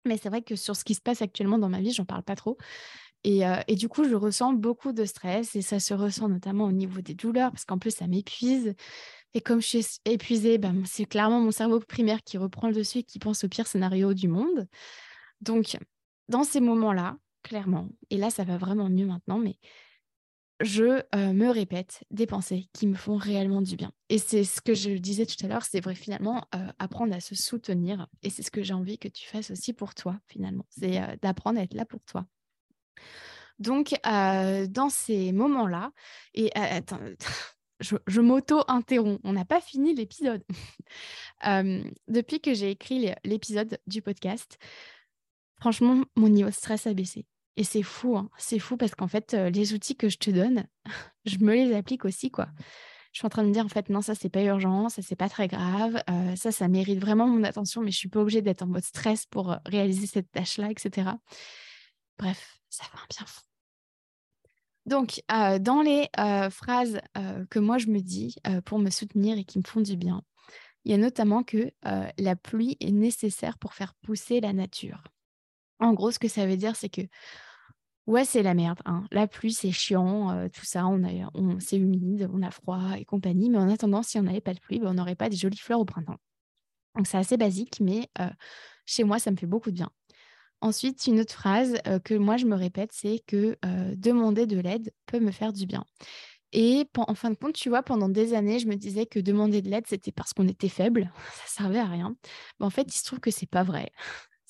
Mais 0.04 0.16
c'est 0.16 0.28
vrai 0.28 0.42
que 0.42 0.56
sur 0.56 0.74
ce 0.74 0.82
qui 0.82 0.94
se 0.94 1.00
passe 1.00 1.22
actuellement 1.22 1.58
dans 1.58 1.68
ma 1.68 1.80
vie, 1.80 1.92
j'en 1.92 2.04
parle 2.04 2.24
pas 2.24 2.34
trop. 2.34 2.58
Et, 3.22 3.46
euh, 3.46 3.60
et, 3.68 3.76
du 3.76 3.88
coup, 3.88 4.02
je 4.02 4.16
ressens 4.16 4.54
beaucoup 4.54 4.92
de 4.92 5.04
stress 5.04 5.54
et 5.54 5.62
ça 5.62 5.78
se 5.78 5.94
ressent 5.94 6.28
notamment 6.28 6.64
au 6.64 6.72
niveau 6.72 7.00
des 7.00 7.14
douleurs 7.14 7.52
parce 7.52 7.64
qu'en 7.64 7.78
plus, 7.78 7.92
ça 7.94 8.08
m'épuise. 8.08 8.74
Et 9.34 9.40
comme 9.40 9.62
je 9.62 9.66
suis 9.68 9.86
épuisée, 10.04 10.58
ben, 10.58 10.82
c'est 10.84 11.04
clairement 11.04 11.40
mon 11.40 11.52
cerveau 11.52 11.78
primaire 11.78 12.24
qui 12.24 12.36
reprend 12.36 12.66
le 12.66 12.74
dessus 12.74 12.98
et 12.98 13.02
qui 13.04 13.20
pense 13.20 13.44
au 13.44 13.48
pire 13.48 13.68
scénario 13.68 14.12
du 14.14 14.26
monde. 14.26 14.66
Donc, 15.40 15.76
dans 16.32 16.44
ces 16.44 16.60
moments-là, 16.60 17.18
clairement, 17.42 17.90
et 18.08 18.16
là, 18.16 18.30
ça 18.30 18.42
va 18.42 18.56
vraiment 18.56 18.88
mieux 18.88 19.04
maintenant, 19.04 19.38
mais 19.38 19.58
je 20.62 21.02
euh, 21.14 21.32
me 21.34 21.50
répète 21.50 22.04
des 22.10 22.26
pensées 22.26 22.70
qui 22.72 22.86
me 22.86 22.94
font 22.94 23.16
réellement 23.16 23.60
du 23.60 23.76
bien. 23.76 23.92
Et 24.08 24.16
c'est 24.16 24.44
ce 24.44 24.62
que 24.62 24.72
je 24.72 24.90
disais 24.92 25.26
tout 25.26 25.44
à 25.44 25.48
l'heure, 25.48 25.64
c'est 25.64 25.80
vrai 25.80 25.94
finalement 25.94 26.46
euh, 26.54 26.72
apprendre 26.78 27.14
à 27.14 27.20
se 27.20 27.34
soutenir. 27.34 28.06
Et 28.22 28.30
c'est 28.30 28.42
ce 28.42 28.50
que 28.50 28.62
j'ai 28.62 28.72
envie 28.72 28.98
que 28.98 29.08
tu 29.08 29.28
fasses 29.28 29.50
aussi 29.50 29.74
pour 29.74 29.94
toi, 29.94 30.18
finalement. 30.26 30.64
C'est 30.70 31.02
euh, 31.02 31.16
d'apprendre 31.20 31.60
à 31.60 31.64
être 31.64 31.74
là 31.74 31.84
pour 31.84 32.00
toi. 32.04 32.24
Donc, 33.58 33.94
dans 34.02 34.88
ces 34.88 35.32
moments-là, 35.32 35.92
et 36.34 36.50
attends, 36.56 36.98
je, 37.80 38.20
m'auto-interromps, 38.20 39.20
on 39.22 39.34
n'a 39.34 39.44
pas 39.44 39.60
fini 39.60 39.94
l'épisode. 39.94 40.42
depuis 42.08 42.40
que 42.40 42.54
j'ai 42.54 42.70
écrit 42.70 43.12
l'épisode 43.24 43.78
du 43.86 44.00
podcast, 44.00 44.58
franchement, 45.62 46.02
mon 46.16 46.28
niveau 46.28 46.48
de 46.48 46.54
stress 46.54 46.88
a 46.88 46.92
baissé. 46.92 47.24
Et 47.56 47.62
c'est 47.62 47.84
fou, 47.84 48.16
hein. 48.16 48.28
c'est 48.36 48.58
fou 48.58 48.76
parce 48.76 48.96
qu'en 48.96 49.06
fait, 49.06 49.32
les 49.32 49.74
outils 49.74 49.94
que 49.94 50.08
je 50.08 50.18
te 50.18 50.32
donne, 50.32 50.66
je 51.24 51.38
me 51.38 51.54
les 51.54 51.72
applique 51.72 52.04
aussi, 52.04 52.32
quoi. 52.32 52.48
Je 53.12 53.20
suis 53.20 53.26
en 53.26 53.28
train 53.28 53.44
de 53.44 53.48
me 53.48 53.52
dire, 53.52 53.64
en 53.64 53.68
fait, 53.68 53.88
non, 53.88 54.02
ça, 54.02 54.16
c'est 54.16 54.28
pas 54.28 54.42
urgent, 54.42 54.88
ça, 54.88 55.02
c'est 55.02 55.14
pas 55.14 55.28
très 55.28 55.46
grave, 55.46 56.02
ça, 56.34 56.50
ça 56.50 56.66
mérite 56.66 56.98
vraiment 56.98 57.28
mon 57.28 57.44
attention, 57.44 57.80
mais 57.80 57.92
je 57.92 57.98
suis 57.98 58.08
pas 58.08 58.18
obligée 58.18 58.42
d'être 58.42 58.62
en 58.62 58.66
mode 58.66 58.82
stress 58.82 59.24
pour 59.26 59.54
réaliser 59.64 60.08
cette 60.08 60.32
tâche-là, 60.32 60.68
etc. 60.70 61.10
Bref, 62.18 62.58
ça 62.68 62.84
fait 62.84 62.96
un 62.96 63.06
bien 63.08 63.26
fou. 63.26 63.42
Donc, 64.86 65.22
dans 65.28 65.82
les 65.82 66.08
phrases 66.50 67.00
que 67.50 67.60
moi, 67.60 67.78
je 67.78 67.86
me 67.86 68.00
dis 68.00 68.34
pour 68.64 68.80
me 68.80 68.90
soutenir 68.90 69.38
et 69.38 69.44
qui 69.44 69.58
me 69.58 69.64
font 69.64 69.82
du 69.82 69.96
bien, 69.96 70.22
il 70.84 70.90
y 70.90 70.94
a 70.94 70.98
notamment 70.98 71.44
que 71.44 71.70
la 72.18 72.34
pluie 72.34 72.78
est 72.80 72.90
nécessaire 72.90 73.58
pour 73.58 73.74
faire 73.74 73.94
pousser 74.02 74.40
la 74.40 74.54
nature. 74.54 75.04
En 75.82 75.94
gros, 75.94 76.12
ce 76.12 76.20
que 76.20 76.28
ça 76.28 76.46
veut 76.46 76.56
dire, 76.56 76.76
c'est 76.76 76.88
que 76.88 77.02
ouais, 78.06 78.24
c'est 78.24 78.42
la 78.42 78.54
merde. 78.54 78.78
Hein. 78.84 79.04
La 79.10 79.26
pluie, 79.26 79.52
c'est 79.52 79.72
chiant, 79.72 80.30
euh, 80.30 80.48
tout 80.48 80.64
ça, 80.64 80.86
on 80.86 81.02
a, 81.04 81.28
on, 81.34 81.58
c'est 81.58 81.76
humide, 81.76 82.30
on 82.32 82.40
a 82.42 82.52
froid 82.52 82.96
et 82.96 83.04
compagnie. 83.04 83.50
Mais 83.50 83.58
en 83.58 83.68
attendant, 83.68 84.02
si 84.04 84.16
on 84.18 84.22
n'avait 84.22 84.40
pas 84.40 84.54
de 84.54 84.60
pluie, 84.60 84.78
ben, 84.78 84.88
on 84.90 84.94
n'aurait 84.94 85.16
pas 85.16 85.28
des 85.28 85.36
jolies 85.36 85.58
fleurs 85.58 85.80
au 85.80 85.84
printemps. 85.84 86.18
Donc 86.94 87.08
c'est 87.08 87.18
assez 87.18 87.36
basique, 87.36 87.80
mais 87.80 88.08
euh, 88.20 88.28
chez 88.86 89.02
moi, 89.02 89.18
ça 89.18 89.32
me 89.32 89.36
fait 89.36 89.46
beaucoup 89.46 89.70
de 89.70 89.76
bien. 89.76 89.90
Ensuite, 90.60 91.04
une 91.08 91.18
autre 91.18 91.32
phrase 91.32 91.74
euh, 91.88 91.98
que 91.98 92.14
moi, 92.14 92.36
je 92.36 92.46
me 92.46 92.54
répète, 92.54 92.90
c'est 92.92 93.20
que 93.26 93.56
demander 93.96 94.46
de 94.46 94.60
l'aide 94.60 94.92
peut 95.06 95.18
me 95.18 95.32
faire 95.32 95.52
du 95.52 95.66
bien. 95.66 95.84
Et 96.52 96.86
en 96.96 97.14
fin 97.14 97.30
de 97.30 97.36
compte, 97.36 97.54
tu 97.54 97.70
vois, 97.70 97.82
pendant 97.82 98.08
des 98.10 98.34
années, 98.34 98.60
je 98.60 98.68
me 98.68 98.76
disais 98.76 99.06
que 99.06 99.18
demander 99.18 99.62
de 99.62 99.70
l'aide, 99.70 99.86
c'était 99.88 100.12
parce 100.12 100.32
qu'on 100.32 100.46
était 100.46 100.68
faible, 100.68 101.10
ça 101.46 101.62
servait 101.62 101.80
à 101.80 101.86
rien. 101.86 102.14
Mais 102.60 102.66
en 102.66 102.70
fait, 102.70 102.94
il 102.94 102.96
se 102.96 103.04
trouve 103.04 103.18
que 103.20 103.32
c'est 103.32 103.48
pas 103.48 103.64
vrai 103.64 103.90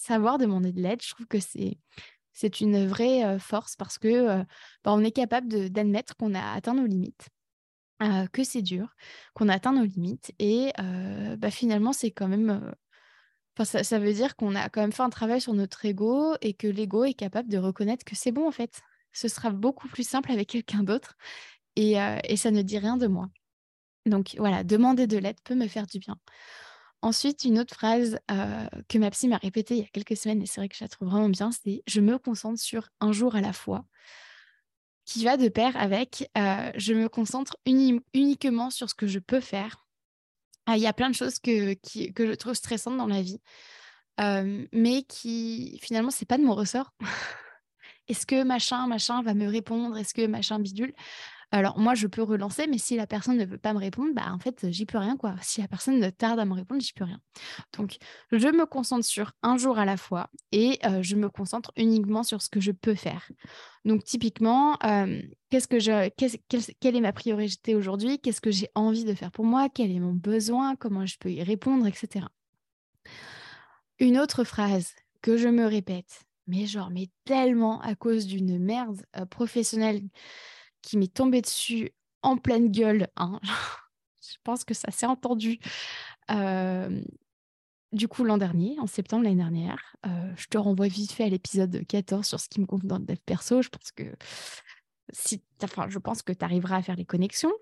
savoir 0.02 0.38
demander 0.38 0.72
de 0.72 0.80
l'aide, 0.80 1.02
je 1.02 1.10
trouve 1.10 1.26
que 1.26 1.38
c'est 1.40 2.60
une 2.60 2.86
vraie 2.86 3.38
force 3.38 3.76
parce 3.76 3.98
que 3.98 4.42
bah, 4.84 4.92
on 4.92 5.04
est 5.04 5.12
capable 5.12 5.70
d'admettre 5.70 6.16
qu'on 6.16 6.34
a 6.34 6.52
atteint 6.52 6.74
nos 6.74 6.86
limites, 6.86 7.28
que 8.32 8.44
c'est 8.44 8.62
dur, 8.62 8.94
qu'on 9.34 9.48
a 9.48 9.54
atteint 9.54 9.72
nos 9.72 9.84
limites 9.84 10.32
et 10.38 10.72
bah, 11.38 11.50
finalement 11.50 11.92
c'est 11.92 12.10
quand 12.10 12.28
même 12.28 12.74
ça, 13.64 13.98
veut 13.98 14.12
dire 14.12 14.34
qu'on 14.34 14.54
a 14.54 14.68
quand 14.68 14.80
même 14.80 14.92
fait 14.92 15.02
un 15.02 15.10
travail 15.10 15.40
sur 15.40 15.54
notre 15.54 15.84
ego 15.84 16.34
et 16.40 16.54
que 16.54 16.66
l'ego 16.66 17.04
est 17.04 17.14
capable 17.14 17.48
de 17.48 17.58
reconnaître 17.58 18.04
que 18.04 18.16
c'est 18.16 18.32
bon 18.32 18.48
en 18.48 18.52
fait. 18.52 18.80
Ce 19.12 19.28
sera 19.28 19.50
beaucoup 19.50 19.88
plus 19.88 20.08
simple 20.08 20.32
avec 20.32 20.48
quelqu'un 20.48 20.82
d'autre 20.82 21.16
et 21.76 21.96
ça 22.36 22.50
ne 22.50 22.62
dit 22.62 22.78
rien 22.78 22.96
de 22.96 23.06
moi. 23.06 23.28
Donc 24.06 24.34
voilà, 24.38 24.64
demander 24.64 25.06
de 25.06 25.18
l'aide 25.18 25.40
peut 25.44 25.54
me 25.54 25.68
faire 25.68 25.86
du 25.86 25.98
bien. 25.98 26.18
Ensuite, 27.02 27.44
une 27.44 27.58
autre 27.58 27.74
phrase 27.74 28.18
que 28.88 28.98
ma 28.98 29.10
psy 29.10 29.28
m'a 29.28 29.36
répétée 29.36 29.74
il 29.74 29.80
y 29.80 29.84
a 29.84 29.88
quelques 29.88 30.16
semaines, 30.16 30.40
et 30.40 30.46
c'est 30.46 30.60
vrai 30.60 30.68
que 30.68 30.76
je 30.76 30.84
la 30.84 30.88
trouve 30.88 31.08
vraiment 31.08 31.28
bien, 31.28 31.50
c'est 31.50 31.82
je 31.86 32.00
me 32.00 32.16
concentre 32.18 32.60
sur 32.60 32.88
un 33.00 33.12
jour 33.12 33.34
à 33.34 33.40
la 33.40 33.52
fois, 33.52 33.84
qui 35.04 35.24
va 35.24 35.36
de 35.36 35.48
pair 35.48 35.76
avec 35.76 36.30
je 36.36 36.94
me 36.94 37.08
concentre 37.08 37.56
uniquement 37.66 38.70
sur 38.70 38.88
ce 38.88 38.94
que 38.94 39.08
je 39.08 39.18
peux 39.18 39.40
faire. 39.40 39.84
Ah, 40.66 40.76
il 40.76 40.82
y 40.82 40.86
a 40.86 40.92
plein 40.92 41.10
de 41.10 41.14
choses 41.14 41.40
que, 41.40 41.74
que 42.12 42.26
je 42.26 42.32
trouve 42.34 42.54
stressantes 42.54 42.96
dans 42.96 43.08
la 43.08 43.20
vie, 43.20 43.40
mais 44.72 45.02
qui 45.02 45.78
finalement, 45.82 46.10
c'est 46.10 46.24
pas 46.24 46.38
de 46.38 46.44
mon 46.44 46.54
ressort. 46.54 46.94
Est-ce 48.08 48.26
que 48.26 48.42
machin, 48.44 48.86
machin 48.86 49.22
va 49.22 49.34
me 49.34 49.48
répondre? 49.48 49.96
Est-ce 49.96 50.14
que 50.14 50.26
machin 50.26 50.58
bidule? 50.58 50.94
Alors 51.52 51.78
moi, 51.78 51.94
je 51.94 52.06
peux 52.06 52.22
relancer, 52.22 52.66
mais 52.66 52.78
si 52.78 52.96
la 52.96 53.06
personne 53.06 53.36
ne 53.36 53.44
veut 53.44 53.58
pas 53.58 53.74
me 53.74 53.78
répondre, 53.78 54.12
bah 54.14 54.32
en 54.32 54.38
fait, 54.38 54.66
j'y 54.70 54.86
peux 54.86 54.98
rien 54.98 55.16
quoi. 55.16 55.34
Si 55.42 55.60
la 55.60 55.68
personne 55.68 56.10
tarde 56.12 56.40
à 56.40 56.44
me 56.44 56.54
répondre, 56.54 56.80
j'y 56.80 56.94
peux 56.94 57.04
rien. 57.04 57.20
Donc, 57.76 57.98
je 58.32 58.48
me 58.48 58.64
concentre 58.64 59.04
sur 59.04 59.32
un 59.42 59.58
jour 59.58 59.78
à 59.78 59.84
la 59.84 59.98
fois 59.98 60.30
et 60.50 60.80
je 61.02 61.14
me 61.14 61.28
concentre 61.28 61.70
uniquement 61.76 62.22
sur 62.22 62.40
ce 62.40 62.48
que 62.48 62.58
je 62.58 62.72
peux 62.72 62.94
faire. 62.94 63.30
Donc, 63.84 64.02
typiquement, 64.02 64.78
qu'est-ce 65.50 65.68
que 65.68 65.78
je, 65.78 66.08
quelle 66.80 66.96
est 66.96 67.00
ma 67.00 67.12
priorité 67.12 67.74
aujourd'hui? 67.74 68.18
Qu'est-ce 68.18 68.40
que 68.40 68.50
j'ai 68.50 68.70
envie 68.74 69.04
de 69.04 69.14
faire 69.14 69.30
pour 69.30 69.44
moi? 69.44 69.68
Quel 69.68 69.90
est 69.90 70.00
mon 70.00 70.14
besoin? 70.14 70.74
Comment 70.76 71.04
je 71.04 71.18
peux 71.18 71.30
y 71.30 71.42
répondre, 71.42 71.86
etc. 71.86 72.26
Une 73.98 74.18
autre 74.18 74.44
phrase 74.44 74.94
que 75.20 75.36
je 75.36 75.48
me 75.48 75.66
répète, 75.66 76.22
mais 76.46 76.66
genre, 76.66 76.90
mais 76.90 77.10
tellement 77.26 77.80
à 77.82 77.94
cause 77.94 78.26
d'une 78.26 78.58
merde 78.58 79.02
professionnelle 79.28 80.00
qui 80.82 80.98
m'est 80.98 81.12
tombé 81.12 81.40
dessus 81.40 81.92
en 82.22 82.36
pleine 82.36 82.70
gueule. 82.70 83.08
Hein. 83.16 83.40
je 84.20 84.36
pense 84.44 84.64
que 84.64 84.74
ça 84.74 84.90
s'est 84.90 85.06
entendu. 85.06 85.58
du 87.92 88.08
coup, 88.08 88.24
l'an 88.24 88.38
dernier, 88.38 88.78
en 88.80 88.86
septembre 88.86 89.24
l'année 89.24 89.36
dernière, 89.36 89.96
je 90.36 90.46
te 90.46 90.58
renvoie 90.58 90.88
vite 90.88 91.12
fait 91.12 91.24
à 91.24 91.28
l'épisode 91.28 91.86
14 91.86 92.26
sur 92.26 92.40
ce 92.40 92.48
qui 92.48 92.60
me 92.60 92.66
compte 92.66 92.86
dans 92.86 92.98
le 92.98 93.04
dev 93.04 93.18
perso. 93.24 93.62
Je 93.62 93.68
pense 93.68 93.90
que 93.92 94.04
si, 95.12 95.42
enfin, 95.62 95.88
je 95.88 95.98
pense 95.98 96.22
que 96.22 96.32
tu 96.32 96.44
arriveras 96.44 96.76
à 96.76 96.82
faire 96.82 96.96
les 96.96 97.04
connexions. 97.04 97.52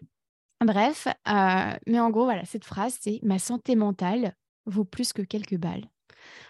Bref, 0.64 1.08
mais 1.86 2.00
en 2.00 2.10
gros, 2.10 2.24
voilà, 2.24 2.44
cette 2.44 2.64
phrase, 2.64 2.98
c'est 3.00 3.20
ma 3.22 3.38
santé 3.38 3.76
mentale 3.76 4.36
vaut 4.66 4.84
plus 4.84 5.12
que 5.12 5.22
quelques 5.22 5.56
balles. 5.56 5.86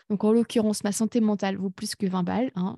Donc, 0.09 0.25
en 0.25 0.33
l'occurrence, 0.33 0.83
ma 0.85 0.93
santé 0.93 1.21
mentale 1.21 1.57
vaut 1.57 1.71
plus 1.71 1.95
que 1.95 2.07
20 2.07 2.23
balles. 2.25 2.51
Hein, 2.57 2.77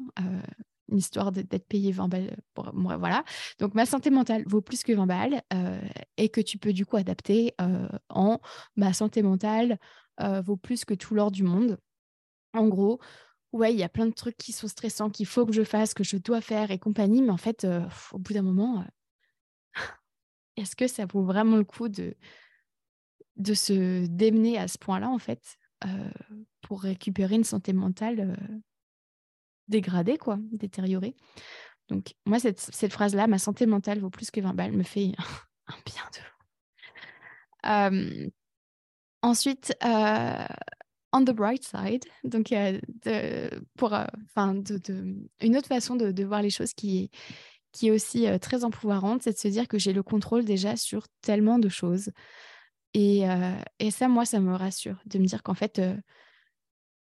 histoire 0.96 1.32
d'être 1.32 1.66
payé 1.66 1.92
20 1.92 2.08
balles. 2.08 2.36
Pour, 2.54 2.72
moi, 2.74 2.96
voilà. 2.96 3.24
Donc, 3.58 3.74
ma 3.74 3.86
santé 3.86 4.10
mentale 4.10 4.44
vaut 4.46 4.60
plus 4.60 4.82
que 4.82 4.92
20 4.92 5.06
balles 5.06 5.42
euh, 5.52 5.80
et 6.16 6.28
que 6.28 6.40
tu 6.40 6.58
peux 6.58 6.72
du 6.72 6.86
coup 6.86 6.96
adapter 6.96 7.54
euh, 7.60 7.88
en 8.08 8.40
ma 8.76 8.92
santé 8.92 9.22
mentale 9.22 9.78
euh, 10.20 10.40
vaut 10.40 10.56
plus 10.56 10.84
que 10.84 10.94
tout 10.94 11.14
l'or 11.14 11.30
du 11.30 11.42
monde. 11.42 11.78
En 12.54 12.68
gros, 12.68 13.00
ouais, 13.52 13.72
il 13.72 13.78
y 13.78 13.82
a 13.82 13.88
plein 13.88 14.06
de 14.06 14.12
trucs 14.12 14.36
qui 14.36 14.52
sont 14.52 14.68
stressants, 14.68 15.10
qu'il 15.10 15.26
faut 15.26 15.46
que 15.46 15.52
je 15.52 15.64
fasse, 15.64 15.94
que 15.94 16.04
je 16.04 16.16
dois 16.16 16.40
faire 16.40 16.70
et 16.70 16.78
compagnie, 16.78 17.22
mais 17.22 17.30
en 17.30 17.38
fait, 17.38 17.66
au 18.12 18.18
bout 18.18 18.34
d'un 18.34 18.42
moment, 18.42 18.84
est-ce 20.56 20.76
que 20.76 20.86
ça 20.86 21.06
vaut 21.06 21.24
vraiment 21.24 21.56
le 21.56 21.64
coup 21.64 21.88
de, 21.88 22.14
de 23.36 23.54
se 23.54 24.06
démener 24.06 24.58
à 24.58 24.68
ce 24.68 24.76
point-là, 24.78 25.08
en 25.08 25.18
fait, 25.18 25.56
pour 26.60 26.82
récupérer 26.82 27.36
une 27.36 27.44
santé 27.44 27.72
mentale 27.72 28.36
dégradé, 29.72 30.18
quoi, 30.18 30.38
détérioré. 30.52 31.16
Donc, 31.88 32.14
moi, 32.26 32.38
cette, 32.38 32.60
cette 32.60 32.92
phrase-là, 32.92 33.26
ma 33.26 33.38
santé 33.38 33.66
mentale 33.66 33.98
vaut 33.98 34.10
plus 34.10 34.30
que 34.30 34.40
20 34.40 34.54
balles, 34.54 34.72
me 34.72 34.84
fait 34.84 35.12
un 35.66 35.74
bien 35.84 36.04
de 36.14 36.20
ensuite, 39.22 39.74
euh, 39.84 40.46
on 41.12 41.24
the 41.24 41.30
bright 41.30 41.64
side, 41.64 42.04
donc 42.24 42.50
de, 42.50 43.50
pour, 43.76 43.94
euh, 43.94 44.04
enfin, 44.26 44.60
une 45.40 45.56
autre 45.56 45.68
façon 45.68 45.96
de, 45.96 46.24
voir 46.24 46.42
les 46.42 46.50
choses 46.50 46.74
qui 46.74 47.04
est, 47.04 47.10
qui 47.72 47.88
est 47.88 47.90
aussi 47.90 48.26
euh, 48.26 48.38
très 48.38 48.64
empouvoirante, 48.64 49.22
c'est 49.22 49.32
de 49.32 49.38
se 49.38 49.48
dire 49.48 49.68
que 49.68 49.78
j'ai 49.78 49.92
le 49.92 50.02
contrôle 50.02 50.44
déjà 50.44 50.76
sur 50.76 51.06
tellement 51.20 51.58
de 51.58 51.68
choses. 51.68 52.10
Et, 52.94 53.22
et, 53.78 53.90
ça, 53.90 54.06
moi, 54.06 54.26
ça 54.26 54.38
me 54.38 54.54
rassure 54.54 55.00
de 55.06 55.18
me 55.18 55.24
dire 55.24 55.42
qu'en 55.42 55.54
fait, 55.54 55.80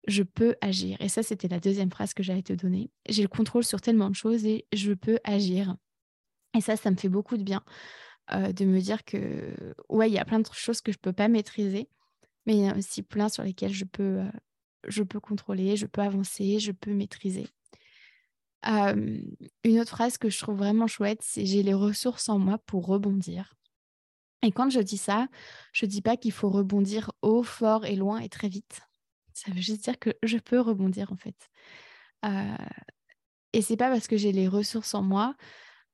je 0.07 0.23
peux 0.23 0.55
agir. 0.61 0.97
Et 1.01 1.09
ça, 1.09 1.23
c'était 1.23 1.47
la 1.47 1.59
deuxième 1.59 1.91
phrase 1.91 2.13
que 2.13 2.23
j'allais 2.23 2.41
te 2.41 2.53
donner. 2.53 2.89
J'ai 3.07 3.21
le 3.21 3.27
contrôle 3.27 3.63
sur 3.63 3.81
tellement 3.81 4.09
de 4.09 4.15
choses 4.15 4.45
et 4.45 4.65
je 4.73 4.93
peux 4.93 5.19
agir. 5.23 5.75
Et 6.55 6.61
ça, 6.61 6.75
ça 6.75 6.91
me 6.91 6.95
fait 6.95 7.09
beaucoup 7.09 7.37
de 7.37 7.43
bien 7.43 7.63
euh, 8.33 8.51
de 8.51 8.65
me 8.65 8.79
dire 8.79 9.03
que, 9.03 9.55
ouais, 9.89 10.09
il 10.09 10.13
y 10.13 10.19
a 10.19 10.25
plein 10.25 10.39
de 10.39 10.47
choses 10.53 10.81
que 10.81 10.91
je 10.91 10.97
ne 10.97 11.01
peux 11.01 11.13
pas 11.13 11.27
maîtriser, 11.27 11.89
mais 12.45 12.55
il 12.55 12.65
y 12.65 12.67
a 12.67 12.75
aussi 12.75 13.03
plein 13.03 13.29
sur 13.29 13.43
lesquelles 13.43 13.73
je 13.73 13.85
peux, 13.85 14.19
euh, 14.19 14.31
je 14.87 15.03
contrôler, 15.03 15.75
je 15.75 15.85
peux 15.85 16.01
avancer, 16.01 16.59
je 16.59 16.71
peux 16.71 16.93
maîtriser. 16.93 17.47
une 18.63 19.79
autre 19.79 19.91
phrase 19.91 20.17
que 20.17 20.29
je 20.29 20.39
trouve 20.39 20.57
vraiment 20.57 20.87
chouette, 20.87 21.21
c'est 21.21 21.45
j'ai 21.45 21.63
les 21.63 21.73
ressources 21.73 22.29
en 22.29 22.39
moi 22.39 22.57
pour 22.59 22.85
rebondir. 22.85 23.55
Et 24.43 24.51
quand 24.51 24.69
je 24.69 24.79
dis 24.79 24.97
ça, 24.97 25.27
je 25.73 25.85
dis 25.85 26.01
pas 26.01 26.17
qu'il 26.17 26.31
faut 26.31 26.49
rebondir 26.49 27.11
haut, 27.21 27.43
fort 27.43 27.85
et 27.85 27.95
loin 27.95 28.19
et 28.19 28.29
très 28.29 28.49
vite. 28.49 28.81
Ça 29.43 29.51
veut 29.51 29.61
juste 29.61 29.83
dire 29.83 29.97
que 29.97 30.11
je 30.21 30.37
peux 30.37 30.59
rebondir 30.59 31.11
en 31.11 31.15
fait. 31.15 31.49
Euh, 32.25 32.55
et 33.53 33.63
c'est 33.63 33.75
pas 33.77 33.89
parce 33.89 34.07
que 34.07 34.15
j'ai 34.15 34.31
les 34.31 34.47
ressources 34.47 34.93
en 34.93 35.01
moi 35.01 35.35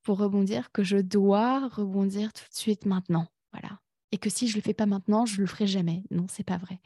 pour 0.03 0.17
rebondir 0.17 0.69
que 0.73 0.83
je 0.83 0.97
dois 0.97 1.69
rebondir 1.69 2.33
tout 2.33 2.43
de 2.49 2.55
suite 2.55 2.85
maintenant. 2.85 3.27
Voilà. 3.53 3.79
Et 4.11 4.17
que 4.17 4.29
si 4.29 4.49
je 4.49 4.57
le 4.57 4.61
fais 4.61 4.73
pas 4.73 4.85
maintenant, 4.85 5.25
je 5.25 5.39
le 5.39 5.47
ferai 5.47 5.65
jamais. 5.65 6.03
Non, 6.11 6.25
c'est 6.27 6.43
pas 6.43 6.57
vrai. 6.57 6.81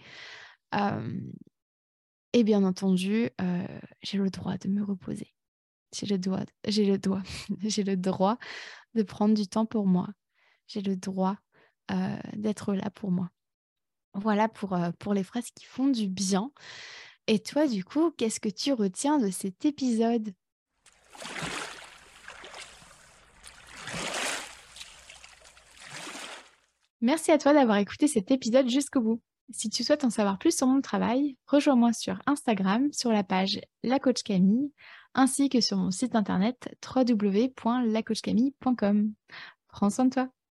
et 2.34 2.44
bien 2.44 2.64
entendu, 2.64 3.30
euh, 3.42 3.80
j'ai 4.04 4.20
le 4.20 4.30
droit 4.30 4.58
de 4.58 4.70
me 4.70 4.84
reposer. 4.84 5.34
J'ai 5.94 6.06
le 6.06 6.20
droit, 6.20 6.46
j'ai 6.68 6.86
le 6.86 6.98
droit, 7.00 7.24
j'ai 7.64 7.84
le 7.84 7.98
droit 7.98 8.38
de 8.94 9.02
prendre 9.02 9.34
du 9.34 9.48
temps 9.48 9.66
pour 9.66 9.88
moi. 9.88 10.10
J'ai 10.68 10.82
le 10.82 10.96
droit 10.96 11.38
euh, 11.92 12.18
d'être 12.34 12.76
là 12.76 12.92
pour 12.92 13.12
moi. 13.12 13.32
Voilà 14.14 14.50
pour, 14.50 14.76
les 15.14 15.24
phrases 15.24 15.52
qui 15.52 15.66
font 15.66 15.88
du 15.88 16.08
bien. 16.08 16.52
Et 17.28 17.40
toi, 17.40 17.68
du 17.68 17.84
coup, 17.84 18.12
qu'est-ce 18.12 18.40
que 18.40 18.50
tu 18.50 18.74
retiens 18.74 19.20
de 19.20 19.30
cet 19.30 19.66
épisode? 19.66 20.34
Merci 27.00 27.32
à 27.32 27.38
toi 27.38 27.54
d'avoir 27.54 27.78
écouté 27.78 28.08
cet 28.08 28.32
épisode 28.32 28.70
jusqu'au 28.70 29.02
bout. 29.02 29.22
Si 29.52 29.70
tu 29.70 29.84
souhaites 29.84 30.04
en 30.04 30.10
savoir 30.10 30.38
plus 30.38 30.56
sur 30.56 30.68
mon 30.68 30.82
travail, 30.82 31.36
rejoins-moi 31.48 31.94
sur 31.94 32.22
Instagram 32.26 32.92
sur 32.94 33.12
la 33.12 33.24
page 33.24 33.60
La 33.84 34.00
Coach 34.00 34.24
Camille 34.24 34.72
ainsi 35.14 35.50
que 35.50 35.60
sur 35.62 35.78
mon 35.78 35.92
site 35.92 36.16
internet 36.16 36.74
www.lacoachcamille.com. 36.96 39.14
Prends 39.68 39.90
soin 39.90 40.06
de 40.06 40.12
toi. 40.12 40.32